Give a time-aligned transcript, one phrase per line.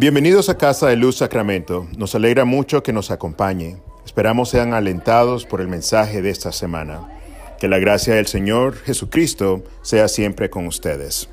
[0.00, 1.86] Bienvenidos a Casa de Luz Sacramento.
[1.98, 3.76] Nos alegra mucho que nos acompañe.
[4.02, 7.06] Esperamos sean alentados por el mensaje de esta semana.
[7.58, 11.28] Que la gracia del Señor Jesucristo sea siempre con ustedes.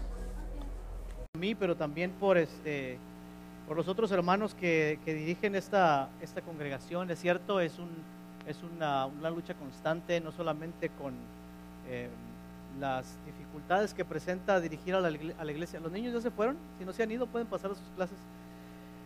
[1.39, 2.97] mí, pero también por este
[3.69, 7.09] por los otros hermanos que, que dirigen esta, esta congregación.
[7.09, 7.89] Es cierto, es, un,
[8.45, 11.13] es una, una lucha constante, no solamente con
[11.87, 12.09] eh,
[12.81, 15.79] las dificultades que presenta dirigir a la, a la iglesia.
[15.79, 18.17] Los niños ya se fueron, si no se han ido pueden pasar a sus clases.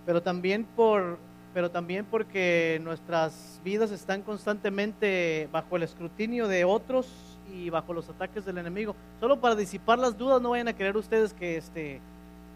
[0.06, 1.18] Pero también por
[1.54, 7.08] pero también porque nuestras vidas están constantemente bajo el escrutinio de otros
[7.54, 8.96] y bajo los ataques del enemigo.
[9.20, 12.00] Solo para disipar las dudas, no vayan a creer ustedes que este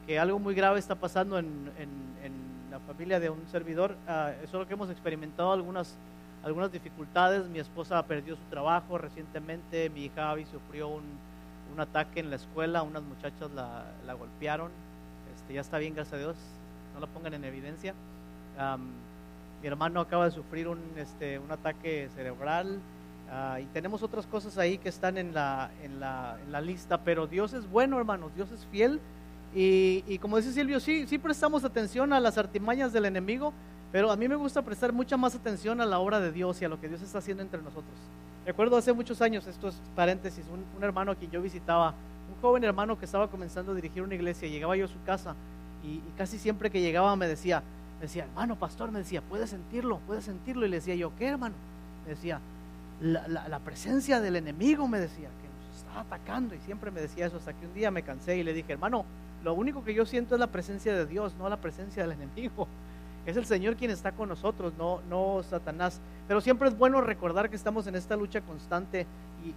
[0.08, 1.46] que algo muy grave está pasando en,
[1.78, 2.32] en- en
[2.72, 3.96] la familia de un servidor.
[4.08, 5.96] Ah, es solo que hemos experimentado algunas,
[6.44, 7.48] algunas dificultades.
[7.50, 11.04] Mi esposa perdió su trabajo recientemente, mi hija Abby sufrió un,
[11.74, 14.72] un ataque en la escuela, unas muchachas la, la golpearon.
[15.36, 16.36] Este, ya está bien, gracias a Dios,
[16.96, 17.94] no la pongan en evidencia.
[19.62, 22.80] Mi hermano acaba de sufrir un, este, un ataque cerebral.
[23.30, 27.54] ah, y tenemos otras cosas ahí que están en la, en, la, lista, pero Dios
[27.54, 29.00] es bueno, hermanos, Dios es fiel
[29.54, 33.54] y, y como dice Silvio, sí, sí prestamos atención a las artimañas del enemigo,
[33.92, 36.66] pero a mí me gusta prestar mucha más atención a la obra de Dios y
[36.66, 37.98] a lo que Dios está haciendo entre nosotros.
[38.46, 41.96] Recuerdo hace muchos años, esto es paréntesis, un, un hermano a quien yo visitaba,
[42.30, 45.36] un joven hermano que estaba comenzando a dirigir una iglesia, llegaba yo a su casa
[45.86, 47.62] y, casi siempre que llegaba me decía,
[48.00, 50.66] me decía, hermano, pastor, me decía, puedes sentirlo, puedes sentirlo.
[50.66, 51.56] Y le decía yo, ¿qué hermano?
[52.04, 52.40] Me decía,
[53.02, 56.56] la, presencia del enemigo, me decía, que nos está atacando.
[56.56, 59.06] Y siempre me decía eso, hasta que un día me cansé y le dije, hermano,
[59.44, 62.68] lo único que yo siento es la presencia de Dios, no la presencia del enemigo.
[63.26, 66.00] Es el Señor quien está con nosotros, no, no Satanás.
[66.28, 69.08] Pero siempre es bueno recordar que estamos en esta lucha constante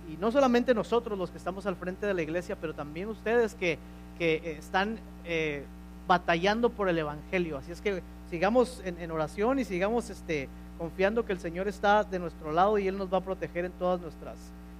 [0.09, 3.55] y, no solamente nosotros los que estamos al frente de la iglesia, pero también ustedes
[3.55, 3.79] que,
[4.19, 5.65] que están eh,
[6.09, 7.59] batallando por el Evangelio.
[7.59, 10.48] Así es que sigamos en, oración y sigamos este,
[10.79, 13.73] confiando que el Señor está de nuestro lado y Él nos va a proteger en
[13.73, 14.36] todas nuestras,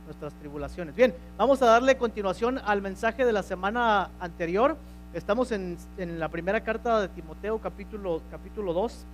[0.07, 0.97] nuestras tribulaciones.
[0.97, 4.77] Bien, vamos a darle continuación al mensaje de la semana anterior.
[5.13, 9.05] Estamos en, en la primera carta de Timoteo, capítulo, capítulo 2.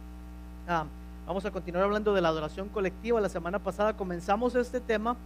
[0.69, 0.85] Ah,
[1.27, 3.21] vamos a continuar hablando de la adoración colectiva.
[3.21, 5.17] La semana pasada comenzamos este tema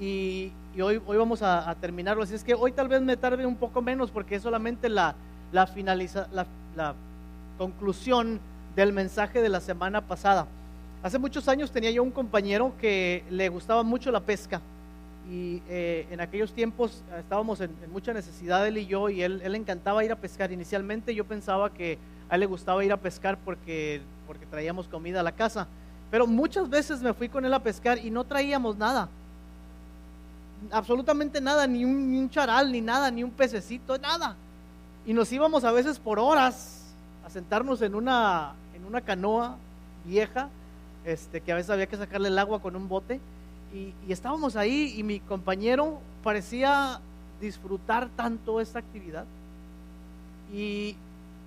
[0.00, 2.22] y, y hoy, hoy vamos a terminarlo.
[2.22, 5.16] Así es que hoy tal vez me tarde un poco menos porque es solamente la,
[5.52, 6.94] la, finaliza, la,
[7.56, 8.38] conclusión
[8.76, 10.46] del mensaje de la semana pasada.
[11.02, 14.60] Hace muchos años tenía yo un compañero que le gustaba mucho la pesca
[15.30, 19.40] y eh, en aquellos tiempos eh, estábamos en, mucha necesidad él y yo y él,
[19.42, 20.52] él le encantaba ir a pescar.
[20.52, 21.98] Inicialmente yo pensaba que
[22.30, 25.66] a él le gustaba ir a pescar porque, porque traíamos comida a la casa,
[26.10, 29.08] pero muchas veces me fui con él a pescar y no traíamos nada.
[30.70, 34.36] Absolutamente nada, ni un, ni un charal, ni nada, ni un pececito, nada.
[35.08, 36.82] Y nos íbamos a veces por horas
[37.24, 39.56] a sentarnos en una, en una canoa
[40.04, 40.50] vieja,
[41.02, 43.18] este, que a veces había que sacarle el agua con un bote.
[43.72, 47.00] Y, estábamos ahí y mi compañero parecía
[47.40, 49.24] disfrutar tanto esta actividad.
[50.52, 50.94] Y,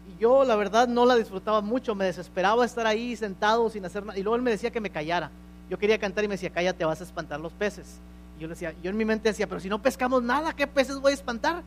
[0.10, 4.04] y yo la verdad no la disfrutaba mucho, me desesperaba estar ahí sentado sin hacer
[4.04, 4.18] nada.
[4.18, 5.30] Y luego él me decía que me callara.
[5.70, 8.00] Yo quería cantar y me decía, cállate, vas a espantar los peces.
[8.40, 10.66] Y yo le decía, yo en mi mente decía, pero si no pescamos nada, ¿qué
[10.66, 11.62] peces voy a espantar?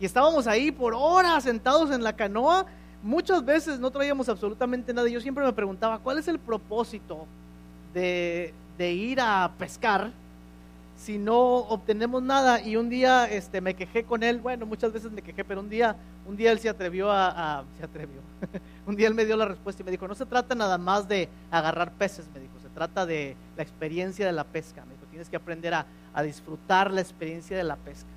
[0.00, 2.64] Y estábamos ahí por horas sentados en la canoa.
[3.02, 5.08] Muchas veces no traíamos absolutamente nada.
[5.08, 7.26] Y yo siempre me preguntaba, ¿cuál es el propósito
[7.94, 10.10] de, de ir a pescar
[10.96, 12.60] si no obtenemos nada?
[12.62, 14.38] Y un día este, me quejé con él.
[14.40, 15.96] Bueno, muchas veces me quejé, pero un día,
[16.26, 18.20] un día él se atrevió a, a- se atrevió.
[18.86, 21.06] un día él me dio la respuesta y me dijo, no se trata nada más
[21.08, 24.82] de agarrar peces, me dijo, se trata de la experiencia de la pesca.
[24.86, 25.84] Me dijo, tienes que aprender a,
[26.14, 28.08] a disfrutar la experiencia de la pesca.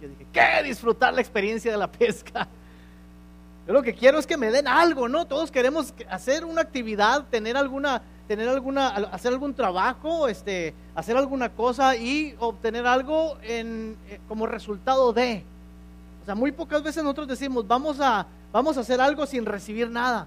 [0.00, 0.62] Yo dije, ¿qué?
[0.64, 2.48] Disfrutar la experiencia de la pesca.
[3.66, 5.26] Yo lo que quiero es que me den algo, ¿no?
[5.26, 10.72] Todos queremos que- hacer una actividad, tener alguna, tener alguna, al- hacer algún trabajo, este,
[10.94, 15.42] hacer alguna cosa y obtener algo en, eh, como resultado de.
[16.22, 19.90] O sea, muy pocas veces nosotros decimos, vamos a, vamos a hacer algo sin recibir
[19.90, 20.26] nada.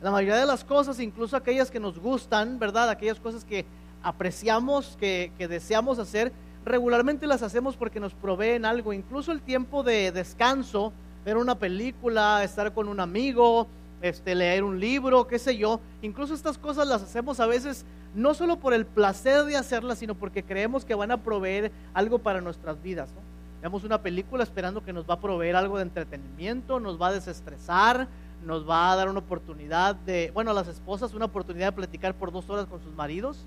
[0.00, 2.88] La mayoría de las cosas, incluso aquellas que nos gustan, ¿verdad?
[2.88, 3.66] Aquellas cosas que
[4.02, 6.32] apreciamos, que, que deseamos hacer,
[6.68, 8.92] regularmente las hacemos porque nos proveen algo.
[8.92, 10.92] Incluso el tiempo de descanso,
[11.24, 13.66] ver una película, estar con un amigo,
[14.00, 15.80] este, leer un libro, qué sé yo.
[16.02, 17.84] Incluso estas cosas las hacemos a veces
[18.14, 22.18] no solo por el placer de hacerlas, sino porque creemos que van a proveer algo
[22.18, 23.10] para nuestras vidas.
[23.14, 23.20] ¿no?
[23.62, 27.12] Vemos una película esperando que nos va a proveer algo de entretenimiento, nos va a
[27.12, 28.08] desestresar,
[28.44, 32.14] nos va a dar una oportunidad de, bueno, a las esposas una oportunidad de platicar
[32.14, 33.44] por dos horas con sus maridos.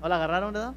[0.00, 0.74] ¿No la agarraron, verdad?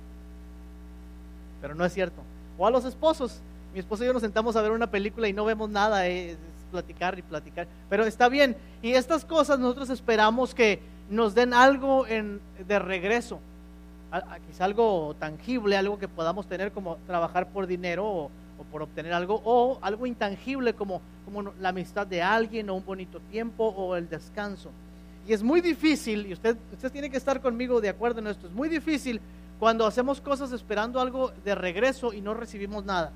[1.66, 2.22] Pero no es cierto.
[2.60, 3.40] O a los esposos.
[3.74, 6.06] Mi esposo y yo nos sentamos a ver una película y no vemos nada.
[6.06, 6.38] Es,
[6.70, 7.68] platicar y platicar.
[7.90, 8.56] Pero está bien.
[8.84, 10.80] Y estas cosas nosotros esperamos que
[11.10, 13.40] nos den algo en, de regreso.
[14.48, 18.32] Quizá algo tangible, algo que podamos tener como trabajar por dinero o,
[18.72, 19.42] por obtener algo.
[19.44, 24.08] O algo intangible como, como la amistad de alguien o un bonito tiempo o el
[24.08, 24.70] descanso.
[25.28, 28.46] Y es muy difícil, y usted, usted tiene que estar conmigo de acuerdo en esto,
[28.46, 29.20] es muy difícil
[29.60, 33.12] cuando hacemos cosas esperando algo de regreso y no recibimos nada.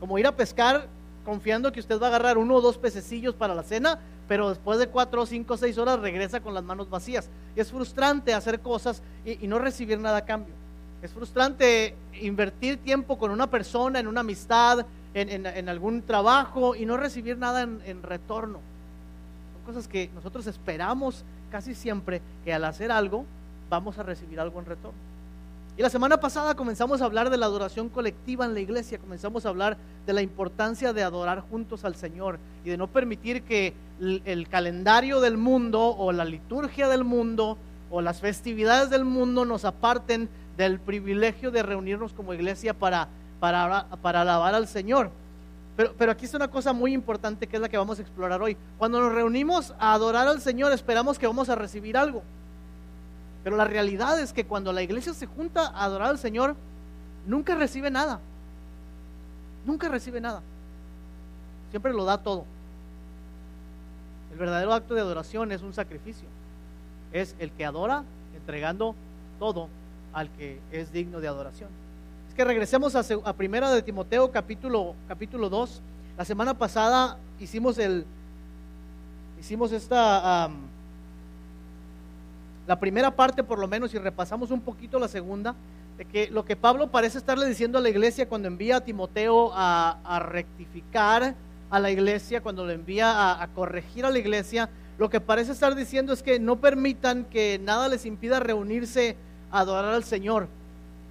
[0.00, 0.86] Como ir a pescar
[1.24, 3.98] confiando que usted va a agarrar uno o dos pececillos para la cena,
[4.28, 7.28] pero después de cuatro, cinco, seis horas regresa con las manos vacías.
[7.56, 10.54] Y es frustrante hacer cosas y, no recibir nada a cambio.
[11.02, 16.96] Es frustrante invertir tiempo con una persona, en una amistad, en, algún trabajo y no
[16.96, 18.60] recibir nada en retorno.
[19.54, 23.26] Son cosas que nosotros esperamos casi siempre que al hacer algo
[23.72, 24.98] vamos a recibir algo en retorno.
[25.78, 29.46] Y la semana pasada comenzamos a hablar de la adoración colectiva en la iglesia, comenzamos
[29.46, 33.72] a hablar de la importancia de adorar juntos al Señor y de no permitir que
[33.98, 37.56] el, calendario del mundo o la liturgia del mundo
[37.90, 40.28] o las festividades del mundo nos aparten
[40.58, 43.08] del privilegio de reunirnos como iglesia para,
[43.40, 45.10] para, para alabar al Señor.
[45.78, 48.42] Pero, pero aquí es una cosa muy importante que es la que vamos a explorar
[48.42, 48.54] hoy.
[48.76, 52.22] Cuando nos reunimos a adorar al Señor esperamos que vamos a recibir algo.
[53.44, 56.54] Pero la realidad es que cuando la iglesia se junta a adorar al Señor,
[57.26, 58.20] nunca recibe nada.
[59.64, 60.42] Nunca recibe nada.
[61.70, 62.44] Siempre lo da todo.
[64.32, 66.26] El verdadero acto de adoración es un sacrificio.
[67.12, 68.04] Es el que adora
[68.36, 68.94] entregando
[69.38, 69.68] todo
[70.12, 71.68] al que es digno de adoración.
[72.28, 75.82] Es que regresemos a, primera de Timoteo capítulo, capítulo 2.
[76.16, 78.06] La semana pasada hicimos el
[79.38, 80.48] hicimos esta
[82.66, 85.54] la primera parte por lo menos y repasamos un poquito la segunda,
[85.98, 89.50] de que lo que Pablo parece estarle diciendo a la iglesia cuando envía a Timoteo
[89.54, 91.34] a, rectificar
[91.70, 94.68] a la iglesia, cuando le envía a, corregir a la iglesia,
[94.98, 99.16] lo que parece estar diciendo es que no permitan que nada les impida reunirse
[99.50, 100.48] a adorar al Señor,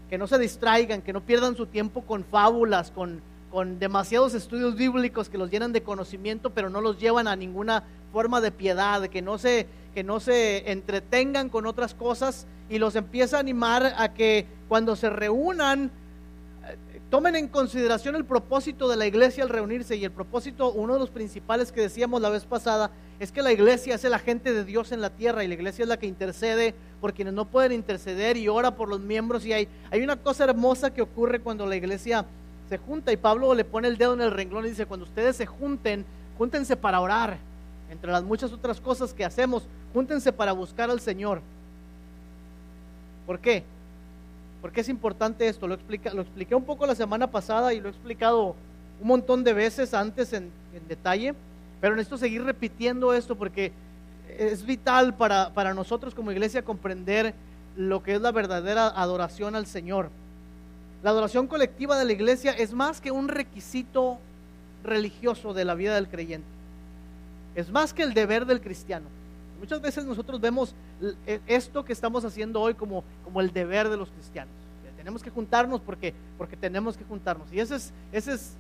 [0.09, 3.21] que no se distraigan, que no pierdan su tiempo con fábulas, con,
[3.51, 7.83] con demasiados estudios bíblicos que los llenan de conocimiento, pero no los llevan a ninguna
[8.13, 12.95] forma de piedad, que no se que no se entretengan con otras cosas y los
[12.95, 15.91] empieza a animar a que cuando se reúnan
[16.65, 20.93] eh, tomen en consideración el propósito de la iglesia al reunirse y el propósito, uno
[20.93, 24.53] de los principales que decíamos la vez pasada, es que la iglesia es el agente
[24.53, 27.45] de Dios en la tierra y la iglesia es la que intercede por quienes no
[27.45, 31.41] pueden interceder y ora por los miembros y hay, hay una cosa hermosa que ocurre
[31.41, 32.25] cuando la iglesia
[32.71, 35.35] se junta y Pablo le pone el dedo en el renglón y dice, cuando ustedes
[35.35, 36.05] se junten,
[36.37, 37.37] júntense para orar
[37.89, 41.41] entre las muchas otras cosas que hacemos, júntense para buscar al Señor.
[43.27, 43.65] ¿Por qué?
[44.61, 45.67] ¿Por qué es importante esto?
[45.67, 48.55] Lo, explica, lo expliqué un poco la semana pasada y lo he explicado
[49.01, 50.49] un montón de veces antes en,
[50.87, 51.35] detalle,
[51.81, 53.73] pero necesito seguir repitiendo esto porque
[54.29, 57.33] es vital para, para nosotros como iglesia comprender
[57.75, 60.09] lo que es la verdadera adoración al Señor.
[61.03, 64.19] La adoración colectiva de la iglesia es más que un requisito
[64.83, 66.47] religioso de la vida del creyente.
[67.55, 69.07] Es más que el deber del cristiano.
[69.59, 70.73] Muchas veces nosotros vemos
[71.25, 74.53] e, esto que estamos haciendo hoy como, como el deber de los cristianos.
[74.95, 77.51] Tenemos que juntarnos porque, porque tenemos que juntarnos.
[77.51, 78.53] Y ese es, ese es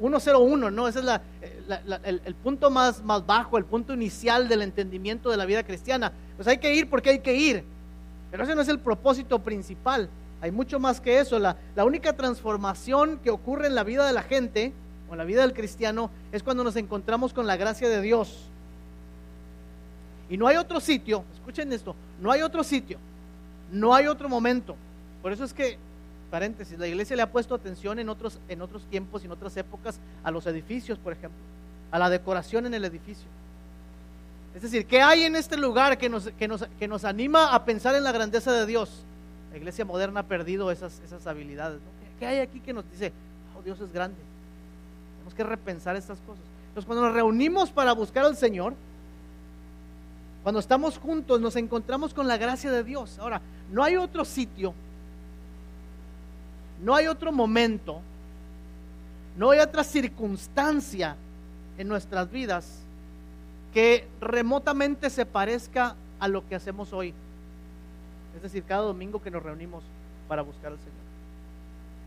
[0.00, 0.88] 101, ¿no?
[0.88, 5.44] Ese es el, el, punto más, más bajo, el punto inicial del entendimiento de la
[5.44, 6.12] vida cristiana.
[6.36, 7.64] Pues hay que ir porque hay que ir.
[8.30, 10.08] Pero ese no es el propósito principal.
[10.40, 11.38] Hay mucho más que eso.
[11.38, 14.72] La, única transformación que ocurre en la vida de la gente
[15.10, 18.44] o la vida del cristiano es cuando nos encontramos con la gracia de Dios.
[20.30, 22.98] Y no hay otro sitio, escuchen esto, no hay otro sitio,
[23.72, 24.76] no hay otro momento.
[25.22, 25.78] Por eso es que,
[26.30, 29.56] paréntesis, la iglesia le ha puesto atención en otros, en otros tiempos y en otras
[29.56, 31.38] épocas a los edificios, por ejemplo,
[31.90, 33.26] a la decoración en el edificio.
[34.54, 37.64] Es decir, ¿qué hay en este lugar que nos, que nos, que nos anima a
[37.64, 39.04] pensar en la grandeza de Dios?
[39.50, 41.80] La iglesia moderna ha perdido esas, esas habilidades.
[42.18, 43.12] ¿Qué hay aquí que nos dice,
[43.58, 44.16] oh, Dios es grande?
[45.38, 46.42] que repensar estas cosas.
[46.68, 48.74] Entonces, cuando nos reunimos para buscar al Señor,
[50.42, 53.18] cuando estamos juntos, nos encontramos con la gracia de Dios.
[53.18, 53.40] Ahora,
[53.70, 54.74] no hay otro sitio,
[56.82, 58.00] no hay otro momento,
[59.36, 61.16] no hay otra circunstancia
[61.76, 62.80] en nuestras vidas
[63.72, 67.14] que remotamente se parezca a lo que hacemos hoy.
[68.38, 69.82] Es decir, cada domingo que nos reunimos
[70.28, 70.94] para buscar al Señor.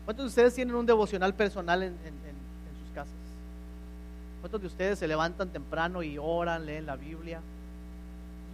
[0.06, 1.94] ¿Cuántos de ustedes tienen un devocional personal en,
[2.94, 3.12] casas?
[4.40, 7.42] ¿Cuántos de ustedes se levantan temprano y oran, leen la Biblia?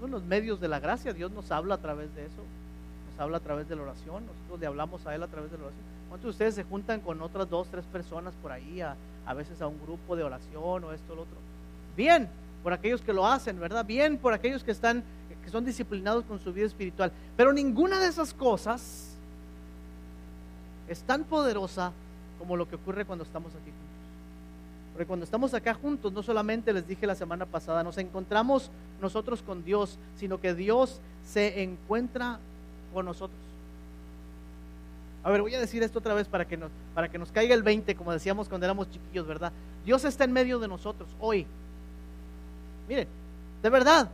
[0.00, 1.12] Son los medios de la gracia.
[1.12, 2.42] Dios nos habla a través de eso.
[3.12, 4.26] Nos habla a través de la oración.
[4.26, 5.84] Nosotros le hablamos a Él a través de la oración.
[6.08, 9.62] ¿Cuántos de ustedes se juntan con otras dos, tres personas por ahí a, a veces
[9.62, 11.36] a un grupo de oración o esto o lo otro.
[11.96, 12.28] Bien,
[12.62, 13.84] por aquellos que lo hacen, ¿verdad?
[13.84, 15.04] Bien, por aquellos que están
[15.48, 17.10] que son disciplinados con su vida espiritual.
[17.34, 19.14] Pero ninguna de esas cosas
[20.86, 21.90] es tan poderosa
[22.38, 23.78] como lo que ocurre cuando estamos aquí juntos.
[24.92, 29.40] Porque cuando estamos acá juntos, no solamente les dije la semana pasada, nos encontramos nosotros
[29.40, 32.38] con Dios, sino que Dios se encuentra
[32.92, 33.40] con nosotros.
[35.24, 37.54] A ver, voy a decir esto otra vez para que nos, para que nos caiga
[37.54, 39.52] el 20, como decíamos cuando éramos chiquillos, ¿verdad?
[39.86, 41.46] Dios está en medio de nosotros hoy.
[42.86, 43.08] Miren,
[43.62, 44.10] de verdad,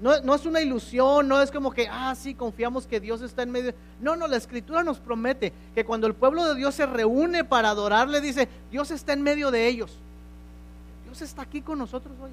[0.00, 3.42] no, no, es una ilusión, no es como que, ah, sí, confiamos que Dios está
[3.42, 3.74] en medio.
[4.00, 7.70] No, no, la escritura nos promete que cuando el pueblo de Dios se reúne para
[7.70, 9.92] adorarle, dice, Dios está en medio de ellos.
[11.04, 12.30] Dios está aquí con nosotros hoy.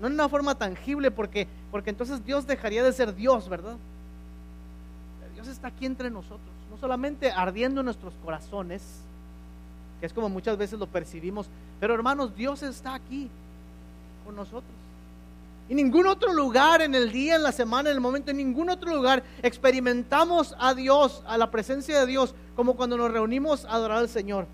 [0.00, 3.76] No en una forma tangible, porque, porque entonces Dios dejaría de ser Dios, ¿verdad?
[5.34, 6.40] Dios está aquí entre nosotros,
[6.70, 8.82] no solamente ardiendo en nuestros corazones,
[10.00, 11.46] que es como muchas veces lo percibimos,
[11.78, 13.30] pero hermanos, Dios está aquí
[14.24, 14.83] con nosotros.
[15.66, 18.68] En ningún otro lugar en el día, en la semana, en el momento, en ningún
[18.68, 23.72] otro lugar experimentamos a Dios, a la presencia de Dios, como cuando nos reunimos a
[23.72, 24.46] adorar al Señor.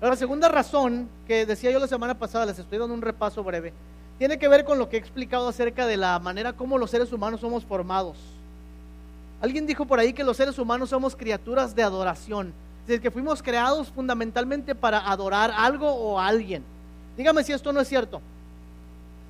[0.00, 3.72] la segunda razón que decía yo la semana pasada, les estoy dando un repaso breve,
[4.16, 7.12] tiene que ver con lo que he explicado acerca de la manera como los seres
[7.12, 8.16] humanos somos formados.
[9.40, 13.10] Alguien dijo por ahí que los seres humanos somos criaturas de adoración, es decir, que
[13.10, 16.62] fuimos creados fundamentalmente para adorar algo o a alguien.
[17.16, 18.20] Dígame si esto no es cierto.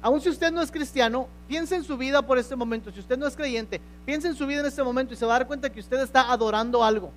[0.05, 2.93] Aun si usted no es cristiano, piense en su vida por este momento.
[2.93, 5.35] Si usted no es creyente, piense en su vida en este momento y se va
[5.35, 7.11] a dar cuenta que usted está adorando algo.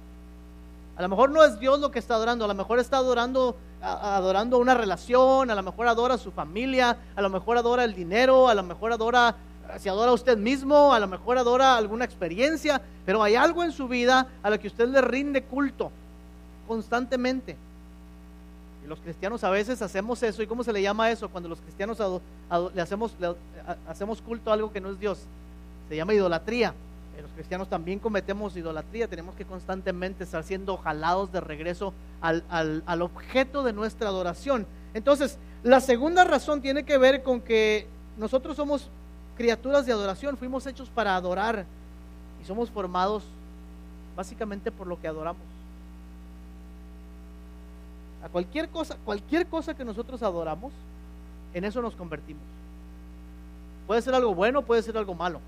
[0.96, 3.58] A lo mejor no es Dios lo que está adorando, a lo mejor está adorando,
[3.82, 7.94] adorando una relación, a lo mejor adora a su familia, a lo mejor adora el
[7.94, 9.36] dinero, a lo mejor adora,
[9.79, 13.74] si adora a usted mismo, a lo mejor adora alguna experiencia, pero hay algo en
[13.74, 15.91] su vida a lo que usted le rinde culto
[16.65, 17.58] constantemente
[18.88, 20.41] los cristianos a veces hacemos eso.
[20.41, 21.29] ¿Y cómo se le llama eso?
[21.29, 22.00] Cuando los cristianos
[22.74, 23.13] le, hacemos,
[23.88, 25.20] hacemos culto a algo que no es Dios.
[25.89, 26.74] Se llama idolatría.
[27.22, 29.08] los cristianos también cometemos idolatría.
[29.08, 34.65] Tenemos que constantemente estar siendo jalados de regreso al, al objeto de nuestra adoración.
[34.94, 38.89] Entonces, la segunda razón tiene que ver con que nosotros somos
[39.36, 40.38] criaturas de adoración.
[40.38, 41.65] Fuimos hechos para adorar.
[42.41, 43.24] Y somos formados
[44.15, 45.57] básicamente por lo que adoramos
[48.24, 50.74] a cualquier cosa, cualquier cosa que nosotros adoramos,
[51.54, 52.44] en eso nos convertimos.
[53.86, 55.40] Puede ser algo bueno, puede ser algo malo.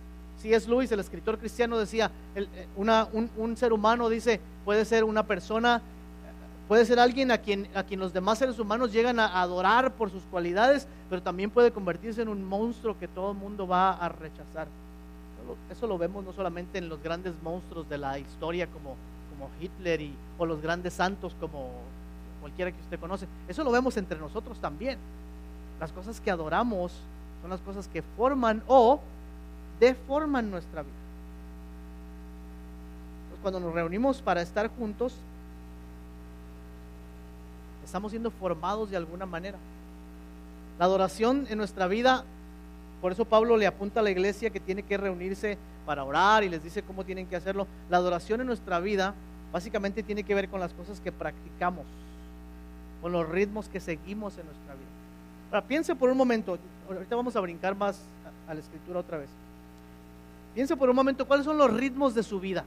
[0.42, 2.48] Si es Luis, el escritor cristiano, decía, eh,
[2.78, 5.82] un, ser humano dice, puede ser una persona,
[6.70, 10.10] puede ser alguien a quien, a quien los demás seres humanos llegan a adorar por
[10.10, 14.08] sus cualidades, pero también puede convertirse en un monstruo que todo el mundo va a
[14.08, 14.68] rechazar.
[15.70, 18.96] Eso lo vemos no solamente en los grandes monstruos de la historia como,
[19.32, 21.72] como Hitler o los grandes santos como
[22.40, 23.28] cualquiera que usted conoce.
[23.48, 24.98] Eso lo vemos entre nosotros también.
[25.80, 26.92] Las cosas que adoramos
[27.42, 29.00] son las cosas que forman o
[29.80, 30.94] deforman nuestra vida.
[33.42, 35.16] cuando nos reunimos para estar juntos,
[37.86, 39.58] estamos siendo formados de alguna manera.
[40.78, 42.26] La adoración en nuestra vida,
[43.02, 46.50] por eso Pablo le apunta a la iglesia que tiene que reunirse para orar y
[46.50, 47.66] les dice cómo tienen que hacerlo.
[47.90, 49.14] La adoración en nuestra vida
[49.54, 51.86] básicamente tiene que ver con las cosas que practicamos
[53.02, 54.88] con los ritmos que seguimos en nuestra vida.
[55.52, 58.02] Ahora, piense por un momento, ahorita vamos a brincar más
[58.48, 59.30] a, la escritura otra vez.
[60.54, 62.64] Piense por un momento cuáles son los ritmos de su vida.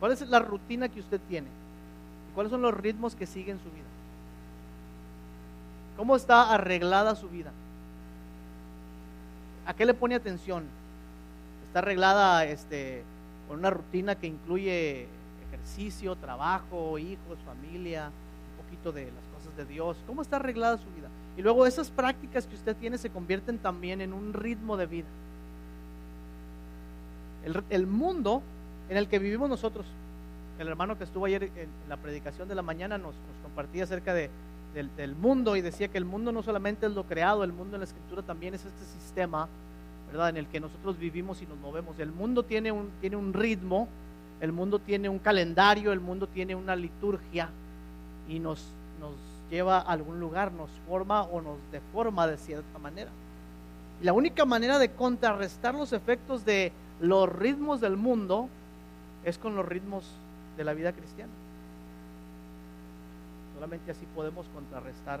[0.00, 1.46] ¿Cuál es la rutina que usted tiene?
[1.46, 3.84] ¿Y cuáles son los ritmos que sigue en su vida?
[5.96, 7.52] ¿Cómo está arreglada su vida?
[9.66, 10.64] ¿A qué le pone atención?
[11.66, 13.02] ¿Está arreglada este,
[13.48, 15.06] con una rutina que incluye
[15.48, 18.10] ejercicio, trabajo, hijos, familia,
[18.92, 21.08] de las cosas de Dios, cómo está arreglada su vida.
[21.36, 25.08] Y luego esas prácticas que usted tiene se convierten también en un ritmo de vida.
[27.68, 28.42] El, mundo
[28.88, 29.84] en el que vivimos nosotros,
[30.58, 34.30] el hermano que estuvo ayer en la predicación de la mañana nos, compartía acerca de,
[34.74, 37.80] del, mundo y decía que el mundo no solamente es lo creado, el mundo en
[37.80, 39.46] la escritura también es este sistema,
[40.06, 40.30] ¿verdad?
[40.30, 41.98] En el que nosotros vivimos y nos movemos.
[41.98, 43.88] El mundo tiene un, tiene un ritmo,
[44.40, 47.50] el mundo tiene un calendario, el mundo tiene una liturgia,
[48.28, 48.64] y nos,
[49.00, 49.14] nos
[49.50, 53.10] lleva a algún lugar, nos forma o nos deforma de cierta manera.
[54.00, 58.48] Y la única manera de contrarrestar los efectos de los ritmos del mundo
[59.24, 60.04] es con los ritmos
[60.56, 61.32] de la vida cristiana.
[63.54, 65.20] Solamente así podemos contrarrestar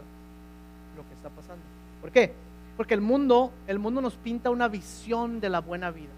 [0.96, 1.62] lo que está pasando.
[2.00, 2.32] ¿Por qué?
[2.76, 6.10] Porque el mundo, el mundo nos pinta una visión de la buena vida.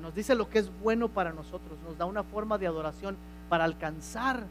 [0.00, 3.16] nos dice lo que es bueno para nosotros, nos da una forma de adoración
[3.48, 4.44] para alcanzar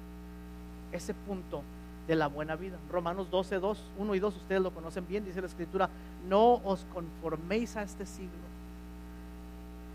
[0.94, 1.62] ese punto
[2.08, 2.78] de la buena vida.
[2.92, 5.90] Romanos 12, 2, 1 y 2, ustedes lo conocen bien, dice la escritura,
[6.28, 8.32] no os conforméis a este siglo.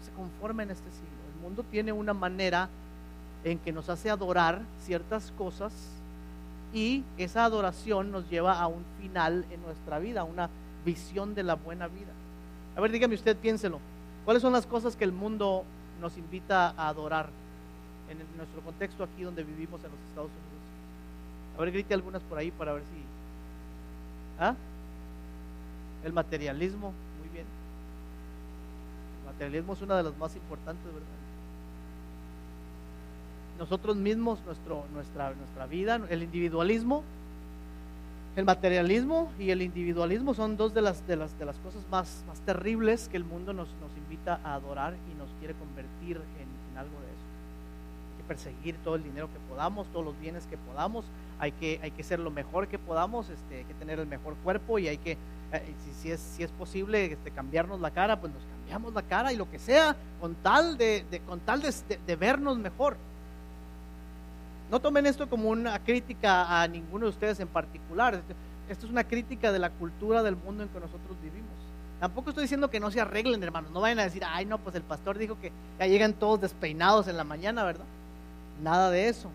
[0.04, 1.08] Se conformen a este siglo.
[1.34, 2.68] El mundo tiene una manera
[3.44, 5.72] en que nos hace adorar ciertas cosas
[6.72, 10.50] y esa adoración nos lleva a un final en nuestra vida, a una
[10.84, 12.12] visión de la buena vida.
[12.76, 13.80] A ver, dígame usted, piénselo.
[14.24, 15.64] ¿Cuáles son las cosas que el mundo
[16.00, 17.28] nos invita a adorar
[18.10, 20.48] en nuestro contexto aquí donde vivimos en los Estados Unidos?
[21.58, 23.02] A ver, grite algunas por ahí para ver si.
[24.38, 24.54] ¿Ah?
[26.04, 27.46] El materialismo, muy bien.
[29.20, 31.02] El materialismo es una de las más importantes, ¿verdad?
[33.58, 37.02] Nosotros mismos, nuestro, nuestra, nuestra vida, el individualismo,
[38.36, 42.22] el materialismo y el individualismo son dos de las, de las, de las cosas más,
[42.28, 46.48] más terribles que el mundo nos, nos invita a adorar y nos quiere convertir en,
[46.70, 47.17] en algo de eso.
[48.28, 51.06] Perseguir todo el dinero que podamos, todos los bienes que podamos,
[51.38, 54.36] hay que, hay que ser lo mejor que podamos, este, hay que tener el mejor
[54.36, 55.12] cuerpo y hay que,
[55.52, 59.02] eh, si, si, es, si es posible este, cambiarnos la cara, pues nos cambiamos la
[59.02, 61.72] cara y lo que sea, con tal de, de con tal de,
[62.06, 62.96] de, vernos mejor.
[64.70, 68.20] No tomen esto como una crítica a ninguno de ustedes en particular.
[68.68, 71.48] Esto es una crítica de la cultura del mundo en que nosotros vivimos.
[72.00, 73.70] Tampoco estoy diciendo que no se arreglen, hermanos.
[73.72, 77.08] No vayan a decir, ay, no, pues el pastor dijo que ya llegan todos despeinados
[77.08, 77.86] en la mañana, ¿verdad?
[78.62, 79.30] Nada de eso.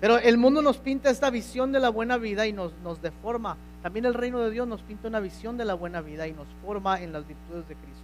[0.00, 3.56] Pero el mundo nos pinta esta visión de la buena vida y nos, nos deforma.
[3.82, 6.46] También el reino de Dios nos pinta una visión de la buena vida y nos
[6.64, 8.02] forma en las virtudes de Cristo.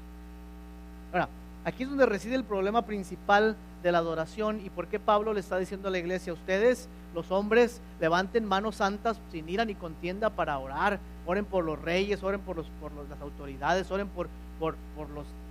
[1.13, 1.29] Ahora,
[1.65, 5.41] aquí es donde reside el problema principal de la adoración y por qué Pablo le
[5.41, 10.31] está diciendo a la iglesia, ustedes, los hombres, levanten manos santas sin ira ni contienda
[10.31, 14.29] para orar, oren por los reyes, oren por, los, por las autoridades, oren por,
[14.61, 14.75] los,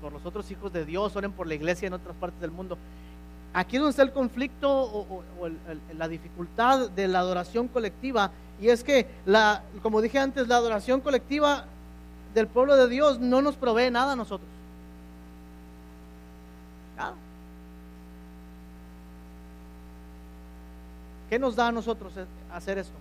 [0.02, 2.78] por los otros hijos de Dios, oren por la iglesia en otras partes del mundo.
[3.54, 5.24] Aquí es donde está el conflicto o,
[5.98, 8.32] la dificultad de la adoración colectiva.
[8.62, 11.66] Y es que, la, como dije antes, la adoración colectiva
[12.34, 14.50] del pueblo de Dios no nos provee nada a nosotros.
[16.96, 17.16] Nada.
[21.30, 22.14] ¿Qué nos da a nosotros
[22.54, 22.96] hacer esto?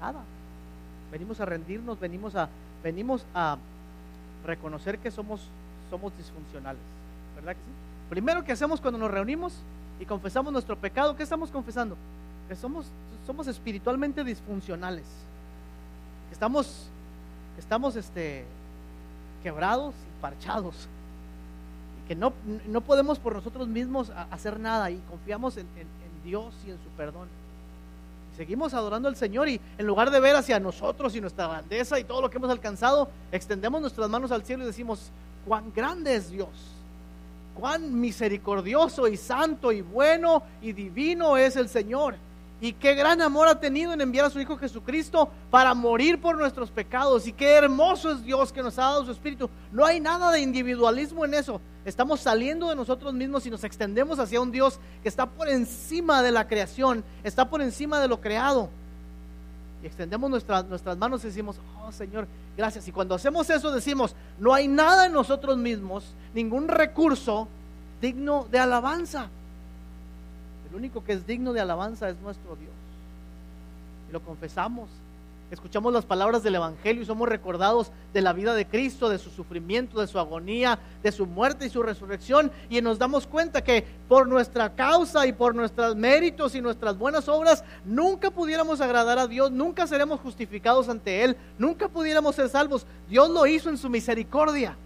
[0.00, 0.20] Nada.
[1.12, 2.48] Venimos a rendirnos, venimos a,
[2.82, 3.56] venimos a
[4.44, 5.42] reconocer que somos,
[5.90, 6.93] somos disfuncionales.
[8.08, 9.54] Primero que hacemos cuando nos reunimos
[10.00, 11.96] y confesamos nuestro pecado, ¿qué estamos confesando?
[12.48, 12.86] Que somos,
[13.26, 15.04] somos espiritualmente disfuncionales.
[16.30, 16.88] Estamos,
[17.58, 18.44] estamos este,
[19.42, 20.74] quebrados y parchados.
[22.02, 22.32] Y que no,
[22.66, 26.88] no podemos por nosotros mismos hacer nada y confiamos en, en, Dios y en su
[26.96, 27.28] perdón.
[28.34, 32.04] Seguimos adorando al Señor y en lugar de ver hacia nosotros y nuestra grandeza y
[32.04, 35.10] todo lo que hemos alcanzado, extendemos nuestras manos al cielo y decimos,
[35.46, 36.73] cuán grande es Dios
[37.54, 42.16] cuán misericordioso y santo y bueno y divino es el Señor.
[42.60, 46.38] Y qué gran amor ha tenido en enviar a su Hijo Jesucristo para morir por
[46.38, 47.26] nuestros pecados.
[47.26, 49.50] Y qué hermoso es Dios que nos ha dado su Espíritu.
[49.70, 51.60] No hay nada de individualismo en eso.
[51.84, 56.22] Estamos saliendo de nosotros mismos y nos extendemos hacia un Dios que está por encima
[56.22, 58.70] de la creación, está por encima de lo creado.
[59.84, 62.88] Extendemos nuestras manos y decimos, oh Señor, gracias.
[62.88, 67.46] Y cuando hacemos eso decimos, no hay nada en nosotros mismos, ningún recurso
[68.00, 69.28] digno de alabanza.
[70.70, 72.72] El único que es digno de alabanza es nuestro Dios.
[74.08, 74.88] Y lo confesamos.
[75.54, 79.30] Escuchamos las palabras del Evangelio y somos recordados de la vida de Cristo, de su
[79.30, 82.50] sufrimiento, de su agonía, de su muerte y su resurrección.
[82.68, 87.28] Y nos damos cuenta que por nuestra causa y por nuestros méritos y nuestras buenas
[87.28, 92.84] obras, nunca pudiéramos agradar a Dios, nunca seremos justificados ante Él, nunca pudiéramos ser salvos.
[93.08, 94.76] Dios lo hizo en su misericordia.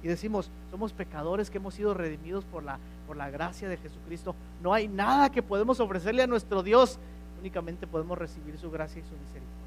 [0.00, 4.36] Y decimos, somos pecadores que hemos sido redimidos por la, por la gracia de Jesucristo.
[4.62, 7.00] No hay nada que podemos ofrecerle a nuestro Dios,
[7.40, 9.61] únicamente podemos recibir su gracia y su misericordia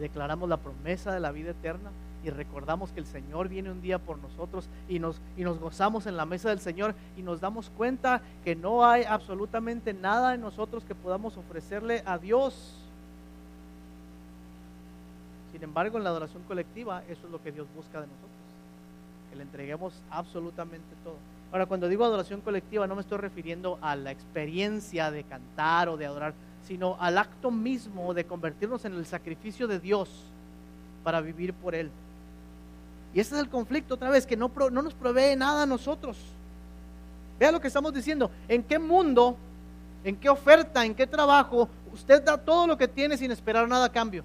[0.00, 1.90] declaramos la promesa de la vida eterna
[2.22, 6.06] y recordamos que el Señor viene un día por nosotros y nos, y nos gozamos
[6.06, 10.40] en la mesa del Señor y nos damos cuenta que no hay absolutamente nada en
[10.40, 12.74] nosotros que podamos ofrecerle a Dios.
[15.52, 18.30] Sin embargo, en la adoración colectiva, eso es lo que Dios busca de nosotros,
[19.30, 21.16] que le entreguemos absolutamente todo.
[21.52, 25.96] Ahora, cuando digo adoración colectiva, no me estoy refiriendo a la experiencia de cantar o
[25.96, 26.34] de adorar
[26.66, 30.08] sino al acto mismo de convertirnos en el sacrificio de Dios
[31.02, 31.90] para vivir por Él.
[33.12, 36.16] Y ese es el conflicto otra vez, que no, no nos provee nada a nosotros.
[37.38, 38.30] Vea lo que estamos diciendo.
[38.48, 39.36] ¿En qué mundo,
[40.04, 43.86] en qué oferta, en qué trabajo usted da todo lo que tiene sin esperar nada
[43.86, 44.22] a cambio?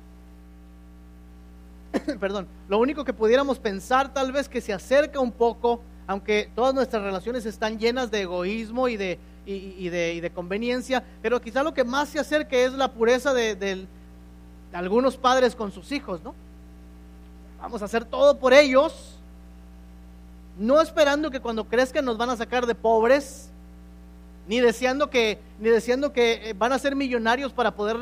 [2.19, 6.73] Perdón, lo único que pudiéramos pensar tal vez que se acerca un poco aunque todas
[6.73, 11.83] nuestras relaciones están llenas de egoísmo y de, y, de, conveniencia, pero quizá lo que
[11.83, 13.87] más se acerque es la pureza de,
[14.73, 16.35] algunos padres con sus hijos, ¿no?
[17.61, 19.15] Vamos a hacer todo por ellos,
[20.57, 23.49] no esperando que cuando crezcan nos van a sacar de pobres,
[24.47, 27.97] ni deseando que, ni deseando que eh, van a ser millonarios para poder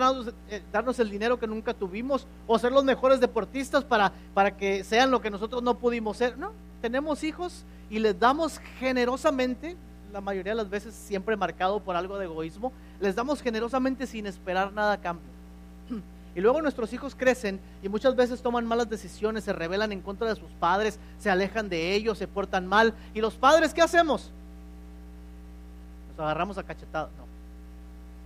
[0.49, 4.83] eh, darnos, el dinero que nunca tuvimos, o ser los mejores deportistas para, para que
[4.83, 6.37] sean lo que nosotros no pudimos ser.
[6.37, 6.51] No,
[6.81, 9.77] tenemos hijos y les damos generosamente,
[10.13, 12.71] la mayoría de las veces siempre marcado por algo de egoísmo,
[13.01, 15.27] les damos generosamente sin esperar nada a cambio.
[16.35, 20.27] Y luego nuestros hijos crecen y muchas veces toman malas decisiones, se rebelan en contra
[20.27, 22.95] de sus padres, se alejan de ellos, se portan mal.
[23.13, 24.31] ¿Y los padres qué hacemos?
[26.09, 27.11] Nos agarramos a cachetadas.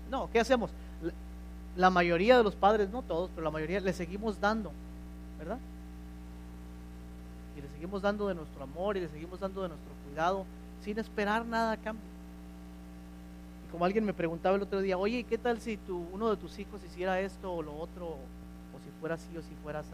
[0.09, 0.19] No.
[0.19, 0.71] No, ¿qué hacemos?
[1.75, 4.71] La mayoría de los padres, no todos, pero la mayoría le seguimos dando,
[5.37, 5.59] ¿verdad?
[7.57, 10.45] Y le seguimos dando de nuestro amor y le seguimos dando de nuestro cuidado
[10.83, 12.17] sin esperar nada a cambio
[13.71, 16.57] como alguien me preguntaba el otro día, oye, ¿qué tal si tu, uno de tus
[16.59, 19.89] hijos hiciera esto o lo otro, o si fuera así o si fuera así?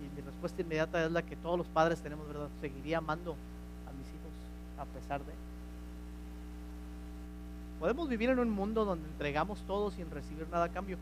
[0.00, 2.48] Y mi respuesta inmediata es la que todos los padres tenemos, ¿verdad?
[2.60, 4.32] Seguiría amando a mis hijos
[4.78, 5.32] a pesar de.
[7.80, 10.98] Podemos vivir en un mundo donde entregamos todo sin recibir nada a cambio.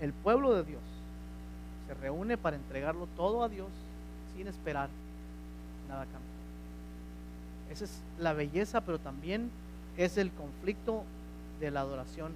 [0.00, 0.82] El pueblo de Dios
[1.86, 3.68] se reúne para entregarlo todo a Dios
[4.36, 4.88] sin esperar
[5.88, 6.23] nada a cambio.
[7.74, 9.50] Esa es la belleza, pero también
[9.96, 11.02] es el conflicto
[11.58, 12.30] de la adoración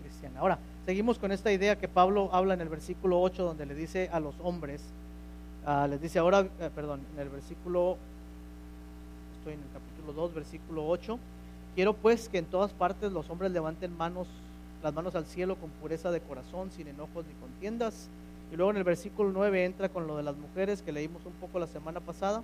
[0.00, 0.40] cristiana.
[0.40, 4.08] Ahora, seguimos con esta idea que Pablo habla en el versículo 8, donde le dice
[4.10, 4.80] a los hombres,
[5.66, 7.98] uh, les dice ahora, eh, perdón, en el versículo,
[9.36, 11.18] estoy en el capítulo 2, versículo 8,
[11.74, 14.28] quiero pues que en todas partes los hombres levanten manos,
[14.82, 18.08] las manos al cielo con pureza de corazón, sin enojos ni contiendas.
[18.50, 21.32] Y luego en el versículo 9 entra con lo de las mujeres que leímos un
[21.34, 22.42] poco la semana pasada.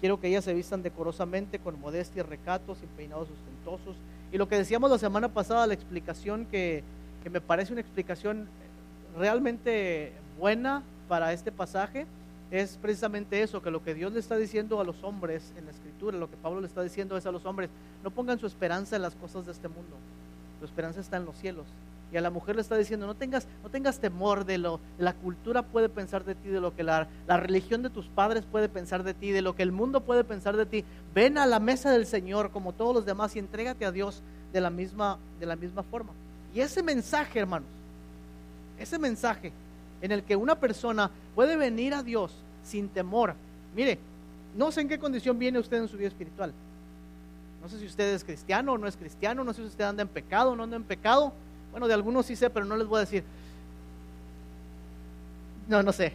[0.00, 3.96] Quiero que ellas se vistan decorosamente, con modestia y recato, sin peinados ostentosos.
[4.32, 6.82] Y lo que decíamos la semana pasada, la explicación que,
[7.30, 8.48] me parece una explicación
[9.18, 12.06] realmente buena para este pasaje,
[12.50, 15.70] es precisamente eso, que lo que Dios le está diciendo a los hombres en la
[15.70, 17.70] escritura, lo que Pablo le está diciendo es a los hombres,
[18.02, 19.96] no pongan su esperanza en las cosas de este mundo,
[20.58, 21.66] su esperanza está en los cielos.
[22.12, 25.12] Y a la mujer le está diciendo, no tengas, no tengas temor de lo la
[25.12, 28.68] cultura puede pensar de ti, de lo que la, la religión de tus padres puede
[28.68, 30.84] pensar de ti, de lo que el mundo puede pensar de ti.
[31.14, 34.60] Ven a la mesa del Señor como todos los demás y entrégate a Dios de
[34.60, 36.12] la misma, de la misma forma.
[36.54, 37.68] Y ese mensaje, hermanos,
[38.78, 39.52] ese mensaje
[40.02, 42.32] en el que una persona puede venir a Dios
[42.64, 43.34] sin temor.
[43.74, 43.98] Mire,
[44.56, 46.52] no sé en qué condición viene usted en su vida espiritual.
[47.62, 50.02] No sé si usted es cristiano o no es cristiano, no sé si usted anda
[50.02, 51.32] en pecado o no anda en pecado.
[51.70, 53.24] Bueno, de algunos sí sé, pero no les voy a decir.
[55.68, 56.12] No, no sé.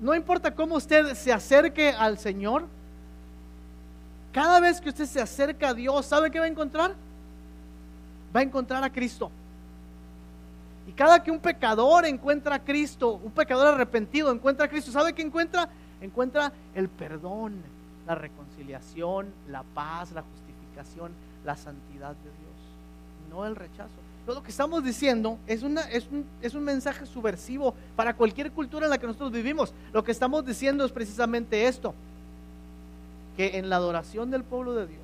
[0.00, 2.66] No importa cómo usted se acerque al Señor,
[4.32, 6.94] cada vez que usted se acerca a Dios, ¿sabe qué va a encontrar?
[8.34, 9.30] Va a encontrar a Cristo.
[10.88, 15.12] Y cada que un pecador encuentra a Cristo, un pecador arrepentido encuentra a Cristo, ¿sabe
[15.12, 15.68] qué encuentra?
[16.00, 17.62] Encuentra el perdón,
[18.04, 21.12] la reconciliación, la paz, la justificación,
[21.44, 26.24] la santidad de Dios, no el rechazo lo que estamos diciendo es, una, es, un,
[26.40, 29.72] es un mensaje subversivo para cualquier cultura en la que nosotros vivimos.
[29.92, 31.94] Lo que estamos diciendo es precisamente esto,
[33.36, 35.02] que en la adoración del pueblo de Dios,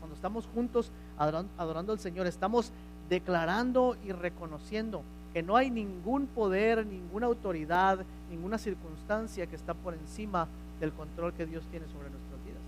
[0.00, 2.72] cuando estamos juntos adorando, adorando al Señor, estamos
[3.08, 5.02] declarando y reconociendo
[5.32, 8.00] que no hay ningún poder, ninguna autoridad,
[8.30, 10.48] ninguna circunstancia que está por encima
[10.80, 12.60] del control que Dios tiene sobre nuestras vidas.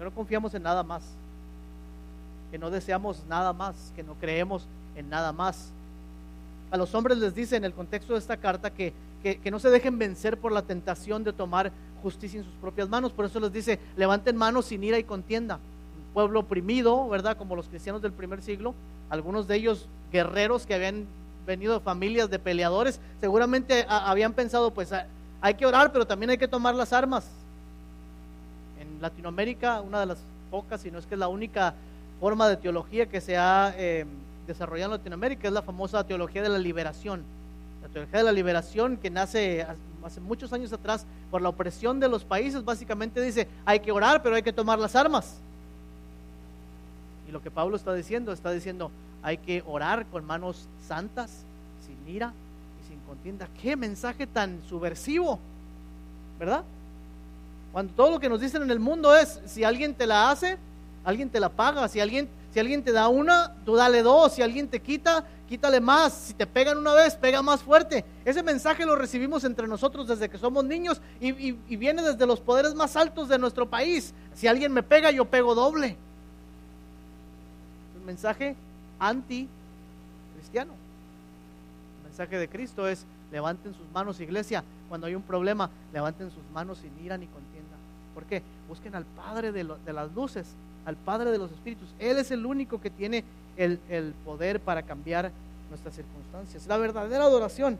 [0.00, 1.02] No confiamos en nada más
[2.50, 5.70] que no deseamos nada más, que no creemos en nada más.
[6.70, 9.70] A los hombres les dice en el contexto de esta carta que, que, no se
[9.70, 13.12] dejen vencer por la tentación de tomar justicia en sus propias manos.
[13.12, 15.56] Por eso les dice, levanten manos sin ira y contienda.
[15.56, 17.36] Un pueblo oprimido, ¿verdad?
[17.36, 18.74] Como los cristianos del primer siglo,
[19.10, 21.06] algunos de ellos guerreros que habían
[21.46, 24.92] venido de familias de peleadores, seguramente habían pensado, pues
[25.40, 27.26] hay que orar, pero también hay que tomar las armas.
[28.78, 30.18] En Latinoamérica, una de las
[30.50, 31.74] pocas, si no es que es la única
[32.20, 34.06] forma de teología que se ha eh,
[34.46, 37.22] desarrollado en Latinoamérica, es la famosa teología de la liberación.
[37.82, 39.66] La teología de la liberación que nace
[40.04, 44.22] hace muchos años atrás por la opresión de los países, básicamente dice, hay que orar,
[44.22, 45.36] pero hay que tomar las armas.
[47.28, 48.90] Y lo que Pablo está diciendo, está diciendo,
[49.22, 51.44] hay que orar con manos santas,
[51.86, 52.32] sin ira
[52.82, 53.48] y sin contienda.
[53.60, 55.38] Qué mensaje tan subversivo,
[56.38, 56.64] ¿verdad?
[57.72, 60.56] Cuando todo lo que nos dicen en el mundo es, si alguien te la hace,
[61.04, 64.32] alguien te la paga, si alguien, Si alguien te da una, tú dale dos.
[64.32, 66.12] Si alguien te quita, quítale más.
[66.12, 68.04] Si te pegan una vez, pega más fuerte.
[68.24, 72.74] Ese mensaje lo recibimos entre nosotros desde que somos niños y, viene desde los poderes
[72.74, 74.14] más altos de nuestro país.
[74.34, 75.96] Si alguien me pega, yo pego doble.
[77.98, 78.56] Un mensaje
[78.98, 80.72] anti-cristiano.
[82.02, 84.64] El mensaje de Cristo es, levanten sus manos, iglesia.
[84.88, 87.76] Cuando hay un problema, levanten sus manos sin ira ni contienda.
[88.14, 88.42] ¿Por qué?
[88.68, 90.46] Busquen al Padre de, de las luces,
[90.88, 91.86] al Padre de los Espíritus.
[91.98, 93.22] Él es el único que tiene
[93.58, 93.78] el,
[94.24, 95.30] poder para cambiar
[95.68, 96.66] nuestras circunstancias.
[96.66, 97.78] La verdadera adoración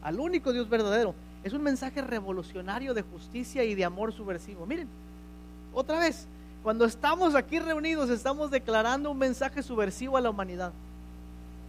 [0.00, 4.64] al único Dios verdadero es un mensaje revolucionario de justicia y de amor subversivo.
[4.64, 4.86] Miren,
[5.72, 6.28] otra vez,
[6.62, 10.72] cuando estamos aquí reunidos estamos declarando un mensaje subversivo a la humanidad.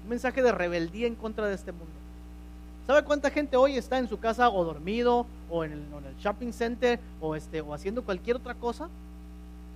[0.04, 1.88] Un mensaje de rebeldía en contra de este mundo.
[2.86, 6.16] ¿Sabe cuánta gente hoy está en su casa o dormido o en el, en el
[6.18, 8.90] shopping center o, este, o haciendo cualquier otra cosa?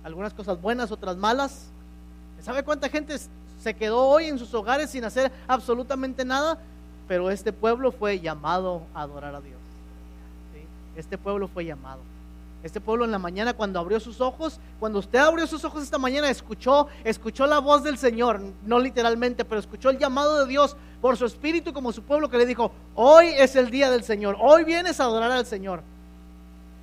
[0.02, 1.66] Algunas cosas buenas, otras malas.
[2.42, 3.16] ¿Sabe cuánta gente
[3.62, 6.58] se quedó hoy en sus hogares sin hacer absolutamente nada?
[7.06, 9.58] Pero este pueblo fue llamado a adorar a Dios.
[10.96, 12.00] Este pueblo fue llamado.
[12.62, 15.96] Este pueblo en la mañana cuando abrió sus ojos, cuando usted abrió sus ojos esta
[15.96, 20.76] mañana, escuchó, escuchó la voz del Señor, no literalmente, pero escuchó el llamado de Dios
[21.00, 24.36] por su espíritu como su pueblo que le dijo, hoy es el día del Señor,
[24.38, 25.82] hoy vienes a adorar al Señor.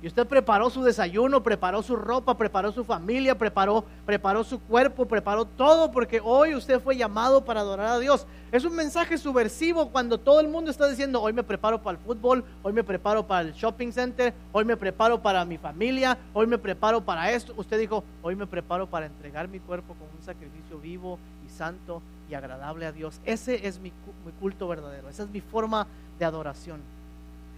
[0.00, 5.06] Y usted preparó su desayuno, preparó su ropa, preparó su familia, preparó, preparó su cuerpo,
[5.06, 8.24] preparó todo porque hoy usted fue llamado para adorar a Dios.
[8.52, 12.04] Es un mensaje subversivo cuando todo el mundo está diciendo, hoy me preparo para el
[12.04, 16.46] fútbol, hoy me preparo para el shopping center, hoy me preparo para mi familia, hoy
[16.46, 17.52] me preparo para esto.
[17.56, 22.02] Usted dijo, hoy me preparo para entregar mi cuerpo como un sacrificio vivo y santo
[22.30, 23.20] y agradable a Dios.
[23.24, 23.92] Ese es mi,
[24.24, 25.88] mi culto verdadero, esa es mi forma
[26.20, 26.80] de adoración.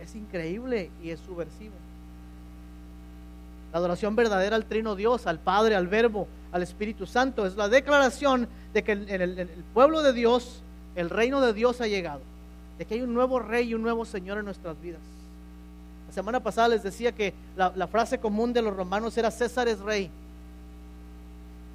[0.00, 1.74] Es increíble y es subversivo.
[3.72, 7.46] La adoración verdadera al Trino Dios, al Padre, al Verbo, al Espíritu Santo.
[7.46, 10.62] Es la declaración de que en el, pueblo de Dios,
[10.96, 12.20] el reino de Dios ha llegado.
[12.78, 15.00] De que hay un nuevo rey y un nuevo Señor en nuestras vidas.
[16.08, 19.68] La semana pasada les decía que la, la frase común de los romanos era César
[19.68, 20.10] es rey.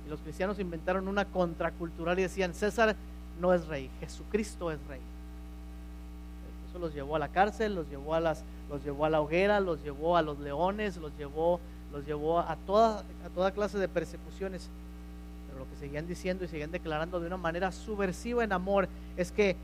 [0.05, 2.95] Y los cristianos inventaron una contracultural y decían César
[3.39, 4.99] no es rey, Jesucristo es rey.
[6.69, 9.59] Eso los llevó a la cárcel, los llevó a, las, los llevó a la hoguera,
[9.59, 11.59] los llevó a los leones, los llevó
[11.95, 14.67] los llevó a toda, a toda clase de persecuciones.
[15.47, 19.31] Pero lo que seguían diciendo y seguían declarando de una manera subversiva en amor es
[19.31, 19.55] que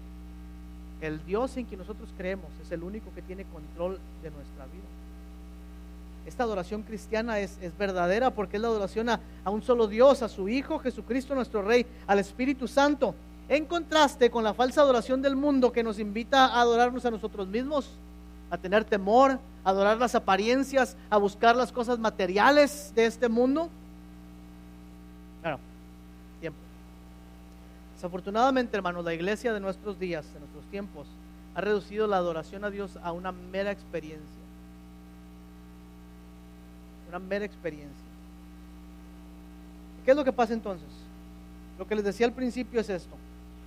[1.02, 4.86] el Dios en quien nosotros creemos es el único que tiene control de nuestra vida.
[6.26, 10.30] Esta adoración cristiana es, verdadera porque es la adoración a, a, un solo Dios, a
[10.30, 13.14] su Hijo Jesucristo nuestro Rey, al Espíritu Santo,
[13.50, 17.48] en contraste con la falsa adoración del mundo que nos invita a adorarnos a nosotros
[17.48, 17.90] mismos,
[18.52, 23.70] a tener temor, a adorar las apariencias, a buscar las cosas materiales de este mundo.
[25.42, 25.58] Claro,
[26.42, 26.60] tiempo.
[27.96, 31.08] Desafortunadamente, hermanos, la iglesia de nuestros días, de nuestros tiempos,
[31.56, 34.42] ha reducido la adoración a Dios a una mera experiencia.
[37.10, 38.06] Una mera experiencia.
[40.04, 40.90] ¿Qué es lo que pasa entonces?
[41.80, 43.16] Lo que les decía al principio es esto.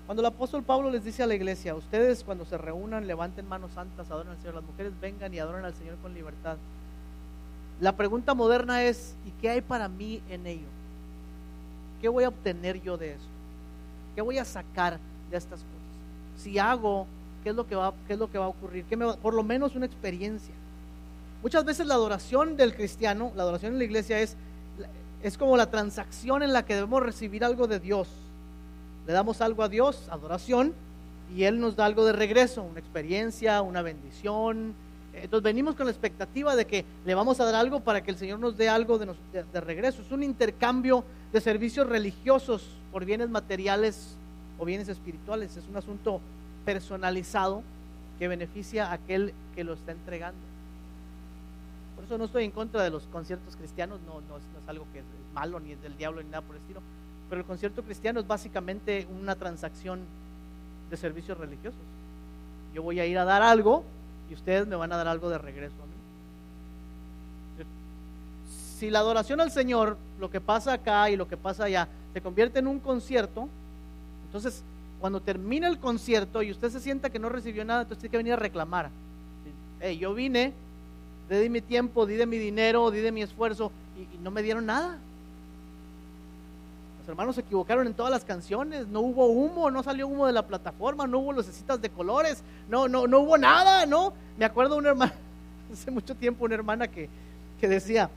[0.06, 3.72] Cuando el apóstol Pablo les dice a la iglesia, ustedes cuando se reúnan, levanten manos
[3.72, 6.58] santas, adoren al Señor, las mujeres vengan y adoren al Señor con libertad.
[7.80, 10.66] La pregunta moderna es, ¿y qué hay para mí en ello?
[12.02, 13.24] ¿Qué voy a obtener yo de eso?
[14.14, 14.98] ¿Qué voy a sacar
[15.30, 16.42] de estas cosas?
[16.42, 17.06] Si hago,
[17.42, 18.84] ¿qué es lo que va, lo que va a ocurrir?
[18.84, 20.54] ¿Qué me por lo menos una experiencia.
[21.42, 24.36] Muchas veces la adoración del cristiano, la adoración en la iglesia es,
[25.22, 28.08] es como la transacción en la que debemos recibir algo de Dios
[29.06, 30.72] le damos algo a Dios, adoración,
[31.34, 34.74] y Él nos da algo de regreso, una experiencia, una bendición.
[35.12, 38.16] Entonces venimos con la expectativa de que le vamos a dar algo para que el
[38.16, 40.02] Señor nos dé algo de, de, regreso.
[40.02, 44.16] Es un intercambio de servicios religiosos por bienes materiales
[44.58, 45.56] o bienes espirituales.
[45.56, 46.20] Es un asunto
[46.64, 47.62] personalizado
[48.18, 50.38] que beneficia a aquel que lo está entregando.
[51.94, 54.86] Por eso no estoy en contra de los conciertos cristianos, no, no, no es algo
[54.92, 56.80] que es malo ni es del diablo ni nada por el estilo
[57.28, 60.00] pero el concierto cristiano es básicamente una transacción
[60.90, 61.80] de servicios religiosos.
[62.74, 63.84] Yo voy a ir a dar algo
[64.30, 67.64] y ustedes me van a dar algo de regreso a mí.
[68.78, 72.20] Si la adoración al Señor, lo que pasa acá y lo que pasa allá, se
[72.20, 73.48] convierte en un concierto,
[74.26, 74.62] entonces
[75.00, 78.16] cuando termina el concierto y usted se sienta que no recibió nada, entonces tiene que
[78.18, 78.90] venir a reclamar.
[79.80, 80.52] Hey, yo vine,
[81.28, 84.66] di mi tiempo, di de mi dinero, di de mi esfuerzo y no me dieron
[84.66, 84.98] nada.
[87.04, 90.32] Los hermanos se equivocaron en todas las canciones, no hubo humo, no salió humo de
[90.32, 94.14] la plataforma, no hubo lucecitas de colores, no, no, no hubo nada, ¿no?
[94.38, 95.12] Me acuerdo una hermana,
[95.72, 97.10] hace mucho tiempo una hermana que,
[97.60, 98.08] que decía,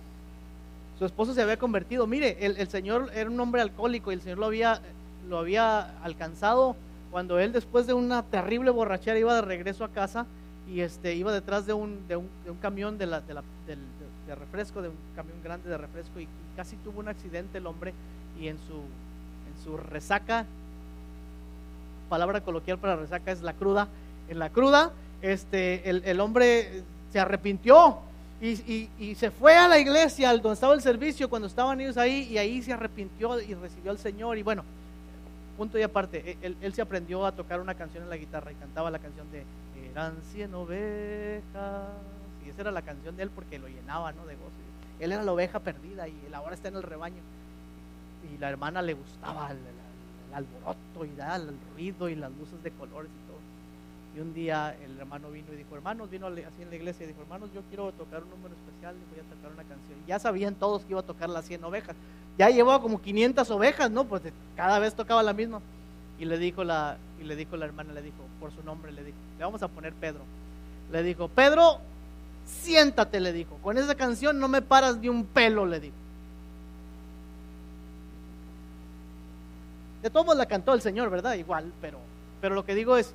[0.97, 2.08] Su esposo se había convertido.
[2.08, 4.80] Mire, el, el Señor era un hombre alcohólico y el Señor lo había,
[5.30, 6.76] lo había alcanzado
[7.12, 10.26] cuando él después de una terrible borrachera iba de regreso a casa
[10.67, 13.43] y este, iba detrás de un, de un, de un camión de, la, de, la,
[13.67, 17.93] de- refresco, de un camión grande de refresco y casi tuvo un accidente el hombre
[18.39, 20.45] y en su, en su resaca,
[22.10, 23.88] palabra coloquial para resaca es la cruda,
[24.30, 27.97] en la cruda este, el, el hombre se arrepintió
[28.39, 32.28] y, y- se fue a la iglesia, donde estaba el servicio, cuando estaban ellos ahí,
[32.32, 34.38] y ahí se arrepintió y recibió al Señor.
[34.38, 34.63] Y bueno,
[35.58, 38.52] punto y aparte, e, él, él se aprendió a tocar una canción en la guitarra
[38.52, 39.43] y cantaba la canción de
[39.91, 41.88] Eran cien ovejas.
[42.45, 44.23] Y esa era la canción de él porque lo llenaba ¿no?
[44.28, 44.52] de gozo.
[45.00, 47.21] Él era la oveja perdida y él ahora está en el rebaño.
[48.34, 49.58] Y la hermana le gustaba el,
[50.34, 53.38] alboroto y el ruido y las luces de colores y todo.
[54.16, 57.08] Y un día el hermano vino y dijo, hermanos, vino así en la iglesia y
[57.08, 60.00] dijo, hermanos, yo quiero tocar un número especial y voy a tocar una canción.
[60.06, 61.96] Y ya sabían todos que iba a tocar las 100 ovejas.
[62.38, 64.06] Ya llevaba como 500 ovejas, ¿no?
[64.06, 64.22] Pues
[64.56, 65.62] cada vez tocaba la misma.
[66.20, 69.04] Y le dijo la, y le dijo la hermana, le dijo, por su nombre, le
[69.04, 70.22] dijo, le vamos a poner Pedro.
[70.92, 71.80] Le dijo, Pedro,
[72.46, 73.58] siéntate, le dijo.
[73.62, 75.96] Con esa canción no me paras ni un pelo, le dijo.
[80.08, 81.34] De todos la cantó el Señor, ¿verdad?
[81.34, 81.98] Igual, pero,
[82.39, 83.13] pero lo que digo es,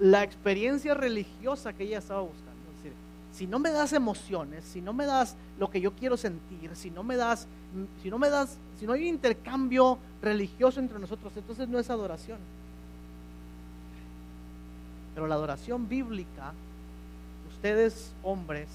[0.00, 2.50] la experiencia religiosa que ella estaba buscando.
[2.70, 2.92] Es decir,
[3.32, 6.90] si no me das emociones, si no me das lo que yo quiero sentir, si
[6.90, 7.46] no me das,
[8.02, 11.88] si no me das, si no hay un intercambio religioso entre nosotros, entonces no es
[11.88, 12.38] adoración.
[15.14, 16.54] Pero la adoración bíblica,
[17.54, 18.66] ustedes hombres,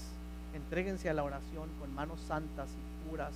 [0.54, 3.34] entréguense a la oración con manos santas y puras.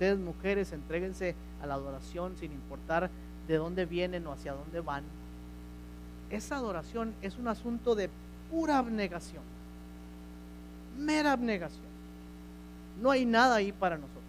[0.00, 3.10] Ustedes mujeres, entréguense a la adoración sin importar
[3.46, 5.04] de dónde vienen o hacia dónde van
[6.30, 8.08] esa adoración es un asunto de
[8.50, 9.42] pura abnegación,
[10.98, 11.90] mera abnegación.
[13.02, 14.22] No hay nada ahí para nosotros.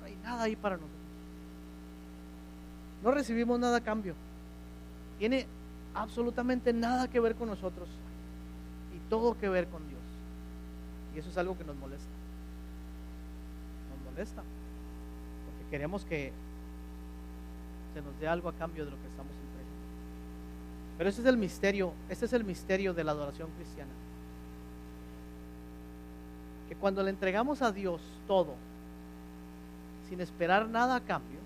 [0.00, 0.96] No hay nada ahí para nosotros.
[3.04, 4.14] No recibimos nada a cambio.
[5.18, 5.46] Tiene
[5.94, 7.88] absolutamente nada que ver con nosotros
[8.94, 10.00] y todo que ver con Dios.
[11.14, 12.15] Y eso es algo que nos molesta.
[14.16, 14.42] Molesta.
[15.44, 16.32] Porque queremos que
[17.92, 19.76] se nos dé algo a cambio de lo que estamos entregando.
[20.96, 23.90] Pero ese es el misterio, ese es el misterio de la adoración cristiana.
[26.68, 28.54] Que cuando le entregamos a Dios todo,
[30.08, 31.38] sin esperar nada a cambio,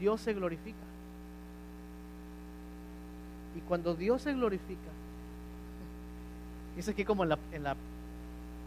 [0.00, 0.76] Dios se glorifica.
[3.56, 4.90] Y cuando Dios se glorifica,
[6.76, 7.76] es aquí como en la, en la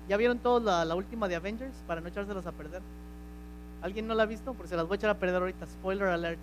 [0.07, 2.81] ¿ya vieron todos la, última de Avengers para no echárselas a perder?
[3.81, 4.53] ¿Alguien no la ha visto?
[4.53, 5.65] Porque se las voy a echar a perder ahorita.
[5.65, 6.39] Spoiler alert.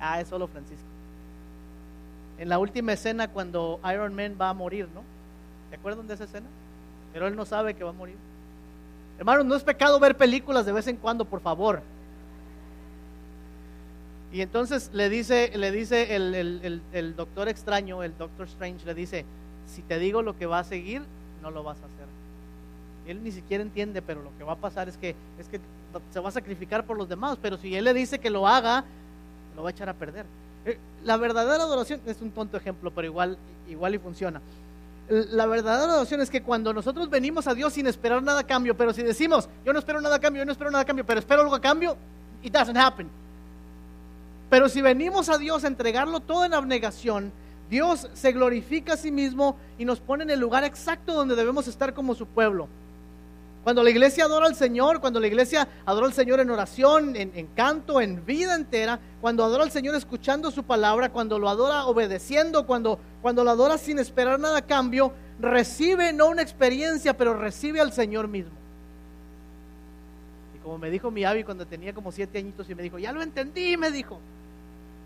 [0.00, 0.98] Ah, es solo Francisco
[2.38, 5.02] en la última escena cuando Iron Man va a morir, ¿no?
[5.70, 6.46] ¿Se acuerdan de esa escena?
[7.12, 8.16] Pero él no sabe que va a morir.
[9.18, 11.82] Hermanos, no es pecado ver películas de vez en cuando, por favor.
[14.32, 19.24] Y entonces le dice, le dice el doctor extraño, el doctor Strange, le dice,
[19.66, 21.02] si te digo lo que va a seguir,
[21.42, 21.97] no lo vas a hacer.
[23.08, 25.60] Él ni siquiera entiende, pero lo que va a pasar es que, es que
[26.12, 28.84] se va a sacrificar por los demás, pero si él le dice que lo haga,
[29.56, 30.26] lo va a echar a perder.
[30.66, 34.40] Eh, La verdadera adoración es un tonto ejemplo, pero igual, igual y funciona.
[35.08, 38.76] La verdadera adoración es que cuando nosotros venimos a Dios sin esperar nada a cambio,
[38.76, 41.06] pero si decimos, yo no espero nada a cambio, yo no espero nada a cambio,
[41.06, 41.96] pero espero algo a cambio,
[42.42, 43.08] it doesn't happen.
[44.50, 47.32] Pero si venimos a Dios a entregarlo todo en abnegación,
[47.70, 51.68] Dios se glorifica a sí mismo y nos pone en el lugar exacto donde debemos
[51.68, 52.68] estar como su pueblo.
[53.68, 57.48] Cuando la iglesia adora al Señor, cuando la iglesia adora al Señor en oración, en,
[57.48, 62.64] canto, en vida entera, cuando adora al Señor escuchando su palabra, cuando lo adora obedeciendo,
[62.64, 67.78] cuando, cuando lo adora sin esperar nada a cambio, recibe no una experiencia, pero recibe
[67.82, 68.56] al Señor mismo.
[70.56, 73.12] Y como me dijo mi Abby cuando tenía como siete añitos y me dijo, ya
[73.12, 74.18] lo entendí, me dijo.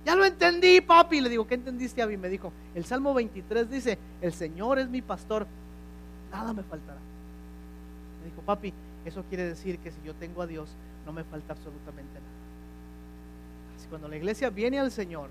[0.07, 1.21] Ya lo entendí, papi.
[1.21, 2.17] Le digo, ¿qué entendiste, Abby?
[2.17, 5.49] Me dijo, el Salmo 23 dice, el Señor es mi pastor,
[6.31, 7.01] nada me faltará.
[8.47, 8.73] Papi,
[9.05, 10.71] eso quiere decir que si yo tengo a Dios,
[11.07, 12.33] no me falta absolutamente nada.
[13.77, 15.29] Así cuando la iglesia viene al Señor,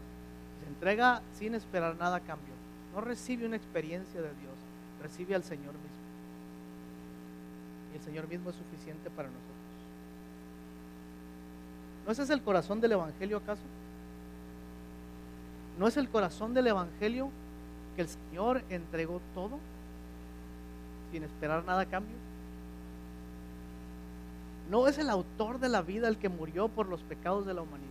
[0.62, 2.54] se entrega sin esperar nada a cambio,
[2.94, 4.54] no recibe una experiencia de Dios,
[5.02, 6.02] recibe al Señor mismo.
[7.94, 9.52] Y el Señor mismo es suficiente para nosotros.
[12.06, 13.62] ¿No ese es el corazón del Evangelio acaso?
[15.77, 17.29] ¿No es el corazón del Evangelio
[17.96, 19.60] que el Señor entregó todo
[21.12, 22.15] sin esperar nada a cambio?
[24.72, 27.62] ¿No es el autor de la vida el que murió por los pecados de la
[27.62, 27.90] humanidad?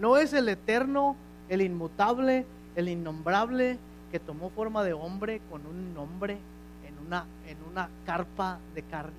[0.00, 1.14] ¿No es el eterno,
[1.48, 3.78] el inmutable, el innombrable
[4.10, 6.38] que tomó forma de hombre con un nombre
[6.84, 9.12] en una, en una carpa de carne?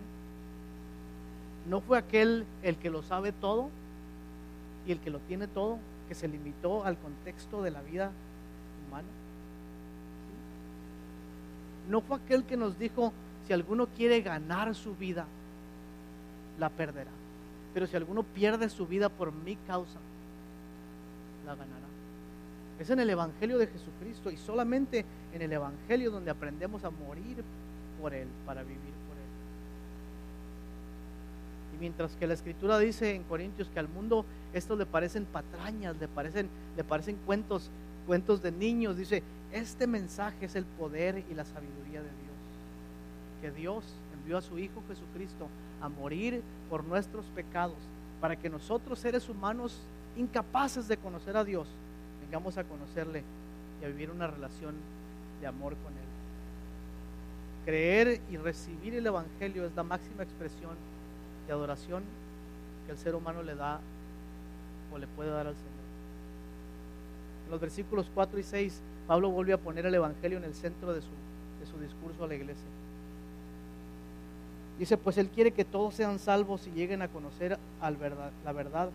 [1.69, 3.69] ¿No fue aquel el que lo sabe todo
[4.85, 5.77] y el que lo tiene todo,
[6.09, 8.11] que se limitó al contexto de la vida
[8.89, 9.07] humana?
[11.89, 13.13] ¿No fue aquel que nos dijo,
[13.47, 15.25] si alguno quiere ganar su vida,
[16.59, 17.11] la perderá?
[17.73, 19.99] Pero si alguno pierde su vida por mi causa,
[21.45, 21.81] la ganará.
[22.79, 27.43] Es en el Evangelio de Jesucristo y solamente en el Evangelio donde aprendemos a morir
[28.01, 29.23] por Él, para vivir por Él.
[31.75, 35.95] Y mientras que la Escritura dice en Corintios que al mundo esto le parecen patrañas,
[35.97, 37.69] le parecen, le parecen cuentos,
[38.07, 39.23] cuentos de niños, dice,
[39.53, 43.41] este mensaje es el poder y la sabiduría de Dios.
[43.41, 43.85] Que Dios
[44.17, 45.47] envió a su Hijo Jesucristo
[45.81, 47.77] a morir por nuestros pecados,
[48.19, 49.79] para que nosotros seres humanos
[50.15, 51.67] incapaces de conocer a Dios,
[52.21, 53.23] vengamos a conocerle
[53.81, 54.75] y a vivir una relación
[55.39, 55.99] de amor con Él.
[57.65, 60.71] Creer y recibir el Evangelio es la máxima expresión
[61.47, 62.03] de adoración
[62.85, 63.79] que el ser humano le da
[64.93, 65.71] o le puede dar al Señor.
[67.45, 70.93] En los versículos 4 y 6, Pablo vuelve a poner el Evangelio en el centro
[70.93, 71.09] de su,
[71.59, 72.67] de su discurso a la iglesia.
[74.79, 78.89] Dice, pues Él quiere que todos sean salvos y lleguen a conocer la verdad,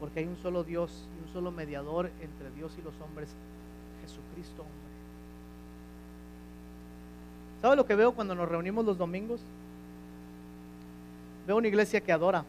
[0.00, 3.28] porque hay un solo Dios y un solo mediador entre Dios y los hombres,
[4.02, 4.88] Jesucristo hombre.
[7.60, 9.40] ¿Sabe lo que veo cuando nos reunimos los domingos?
[11.46, 12.44] Veo una iglesia que adora.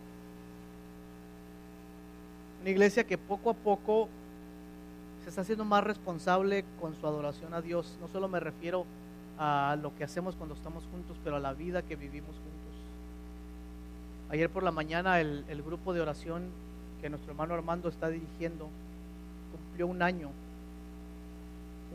[2.62, 4.10] Una iglesia que poco a poco
[5.24, 7.98] se está haciendo más responsable con su adoración a Dios.
[8.02, 8.86] No solo me refiero
[9.38, 12.59] a lo que hacemos cuando estamos juntos, pero a la vida que vivimos juntos.
[14.32, 16.44] Ayer por la mañana el, grupo de oración
[17.02, 18.70] que nuestro hermano Armando está dirigiendo
[19.52, 20.30] cumplió un año.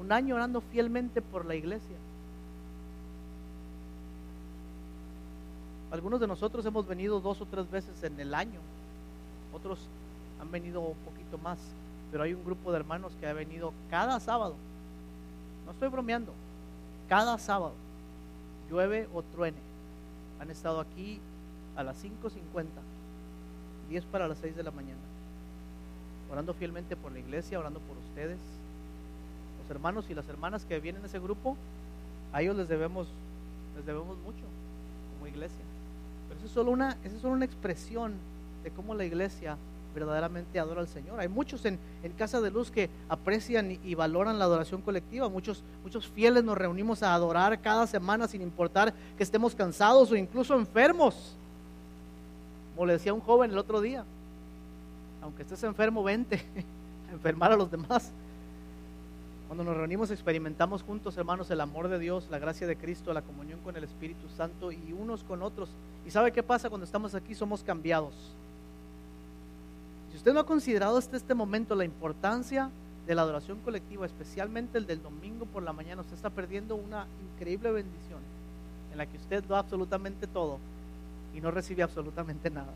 [0.01, 1.97] Un año orando fielmente por la iglesia.
[5.93, 8.59] Algunos de nosotros hemos venido dos o tres veces en el año.
[9.53, 9.79] Otros
[10.41, 11.59] han venido un poquito más.
[12.11, 14.57] Pero hay un grupo de hermanos que ha venido cada sábado.
[15.65, 16.33] No estoy bromeando.
[17.09, 17.75] Cada sábado.
[18.69, 19.59] Llueve o truene.
[20.41, 21.21] Han estado aquí
[21.77, 22.67] a las 5.50,
[23.89, 25.01] 10 para las 6 de la mañana,
[26.31, 28.39] orando fielmente por la iglesia, orando por ustedes,
[29.61, 31.57] los hermanos y las hermanas que vienen a ese grupo,
[32.33, 33.09] a ellos les debemos,
[33.77, 34.45] les debemos mucho
[35.15, 35.65] como iglesia.
[36.29, 38.15] Pero eso es solo una, eso es solo una expresión
[38.63, 39.57] de cómo la iglesia
[39.95, 41.21] verdaderamente adora al Señor.
[41.21, 45.29] Hay muchos en, en Casa de Luz que aprecian y, y, valoran la adoración colectiva.
[45.29, 50.17] Muchos, muchos fieles nos reunimos a adorar cada semana sin importar que estemos cansados o
[50.17, 51.37] incluso enfermos.
[52.75, 54.05] Como le decía un joven el otro día,
[55.23, 56.45] aunque estés enfermo, vente
[57.09, 58.11] a enfermar a los demás.
[59.47, 63.23] Cuando nos reunimos experimentamos juntos, hermanos, el amor de Dios, la gracia de Cristo, la
[63.23, 65.71] comunión con el Espíritu Santo y unos con otros.
[66.05, 67.35] ¿Y sabe qué pasa cuando estamos aquí?
[67.35, 68.15] Somos cambiados.
[70.11, 72.71] Si usted no ha considerado hasta este momento la importancia
[73.07, 77.07] de la adoración colectiva, especialmente el del domingo por la mañana, usted está perdiendo una
[77.35, 78.21] increíble bendición
[78.91, 80.59] en la que usted da absolutamente todo
[81.35, 82.73] y no recibe absolutamente nada.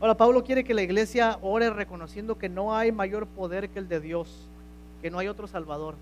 [0.00, 3.88] Ahora, Pablo quiere que la iglesia ore reconociendo que no hay mayor poder que el
[3.88, 4.28] de Dios,
[5.02, 5.94] que no hay otro Salvador,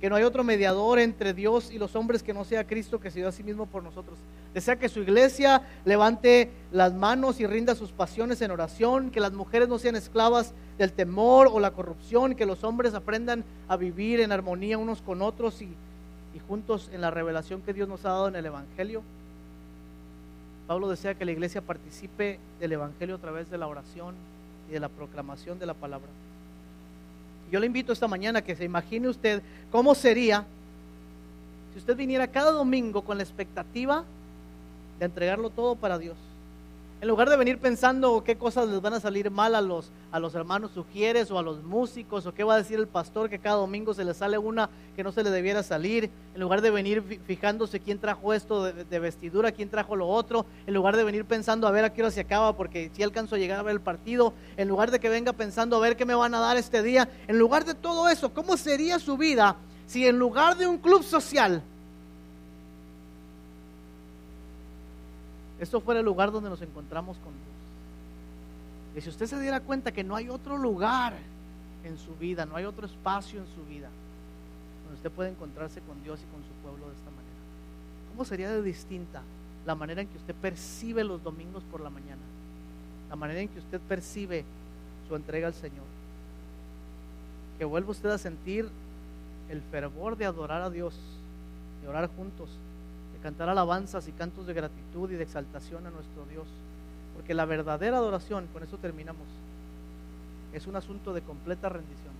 [0.00, 3.10] que no hay otro mediador entre Dios y los hombres que no sea Cristo que
[3.10, 4.18] se dio a sí mismo por nosotros.
[4.54, 9.32] Desea que su iglesia levante las manos y rinda sus pasiones en oración, que las
[9.32, 14.20] mujeres no sean esclavas del temor o la corrupción, que los hombres aprendan a vivir
[14.20, 15.66] en armonía unos con otros y,
[16.34, 19.02] y juntos en la revelación que Dios nos ha dado en el Evangelio.
[20.68, 24.14] Pablo desea que la iglesia participe del Evangelio a través de la oración
[24.68, 26.08] y de la proclamación de la palabra.
[27.50, 29.42] Yo le invito esta mañana a que se imagine usted
[29.72, 30.44] cómo sería
[31.72, 34.04] si usted viniera cada domingo con la expectativa
[34.98, 36.18] de entregarlo todo para Dios.
[37.00, 40.18] En lugar de venir pensando qué cosas les van a salir mal a los, a
[40.18, 43.38] los hermanos sugieres o a los músicos o qué va a decir el pastor que
[43.38, 46.70] cada domingo se le sale una que no se le debiera salir, en lugar de
[46.72, 51.04] venir fijándose quién trajo esto de, de vestidura, quién trajo lo otro, en lugar de
[51.04, 53.62] venir pensando a ver a qué hora se acaba porque si alcanzo a llegar a
[53.62, 56.40] ver el partido, en lugar de que venga pensando a ver qué me van a
[56.40, 59.54] dar este día, en lugar de todo eso, ¿cómo sería su vida
[59.86, 61.62] si en lugar de un club social
[65.60, 67.48] esto fuera el lugar donde nos encontramos con Dios.
[68.96, 71.14] Y si usted se diera cuenta que no hay otro lugar
[71.84, 73.88] en su vida, no hay otro espacio en su vida
[74.88, 77.28] donde usted puede encontrarse con Dios y con su pueblo de esta manera,
[78.10, 79.22] ¿cómo sería de distinta
[79.66, 82.22] la manera en que usted percibe los domingos por la mañana?
[83.10, 84.44] La manera en que usted percibe
[85.08, 85.84] su entrega al Señor.
[87.58, 88.68] Que vuelva usted a sentir
[89.50, 90.94] el fervor de adorar a Dios,
[91.82, 92.48] de orar juntos,
[93.22, 96.46] cantar alabanzas y cantos de gratitud y de exaltación a nuestro Dios.
[97.14, 99.26] Porque la verdadera adoración, con eso terminamos,
[100.52, 102.14] es un asunto de completa rendición.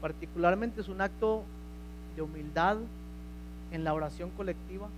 [0.00, 1.42] Particularmente es un acto
[2.14, 2.76] de humildad
[3.72, 4.88] en la oración colectiva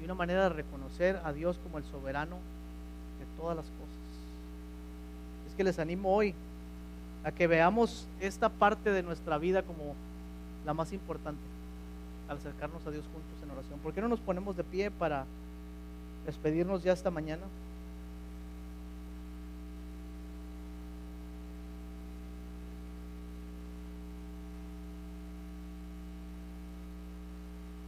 [0.00, 2.36] y una manera de reconocer a Dios como el soberano
[3.18, 3.84] de todas las cosas.
[5.48, 6.34] Es que les animo hoy
[7.22, 9.94] a que veamos esta parte de nuestra vida como
[10.66, 11.53] la más importante
[12.28, 13.78] al acercarnos a Dios juntos en oración.
[13.80, 15.26] ¿Por qué no nos ponemos de pie para
[16.26, 17.42] despedirnos ya esta mañana?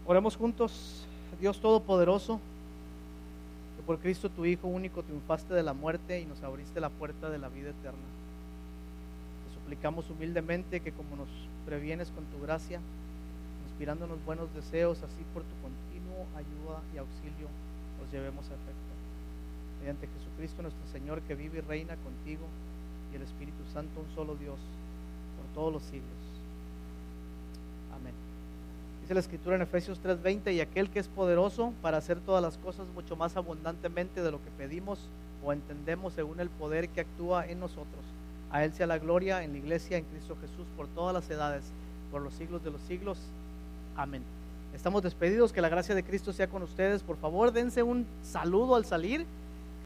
[0.09, 1.05] Oremos juntos,
[1.41, 2.39] Dios Todopoderoso,
[3.77, 7.29] que por Cristo tu Hijo único triunfaste de la muerte y nos abriste la puerta
[7.29, 7.99] de la vida eterna.
[9.49, 11.29] Te suplicamos humildemente que como nos
[11.67, 12.81] previenes con tu gracia,
[13.77, 17.47] inspirándonos buenos deseos, así por tu continuo ayuda y auxilio,
[18.01, 18.93] los llevemos a efecto.
[19.81, 22.47] Mediante Jesucristo nuestro Señor, que vive y reina contigo,
[23.13, 24.57] y el Espíritu Santo, un solo Dios,
[25.37, 26.09] por todos los siglos.
[27.93, 28.15] Amén.
[29.03, 32.57] Dice la escritura en Efesios 3:20, y aquel que es poderoso para hacer todas las
[32.57, 35.01] cosas mucho más abundantemente de lo que pedimos
[35.45, 38.07] o entendemos según el poder que actúa en nosotros.
[38.51, 41.65] A Él sea la gloria en la iglesia, en Cristo Jesús, por todas las edades,
[42.11, 43.19] por los siglos de los siglos.
[43.97, 44.23] Amén.
[44.75, 47.03] Estamos despedidos, que la gracia de Cristo sea con ustedes.
[47.03, 49.27] Por favor, dense un saludo al salir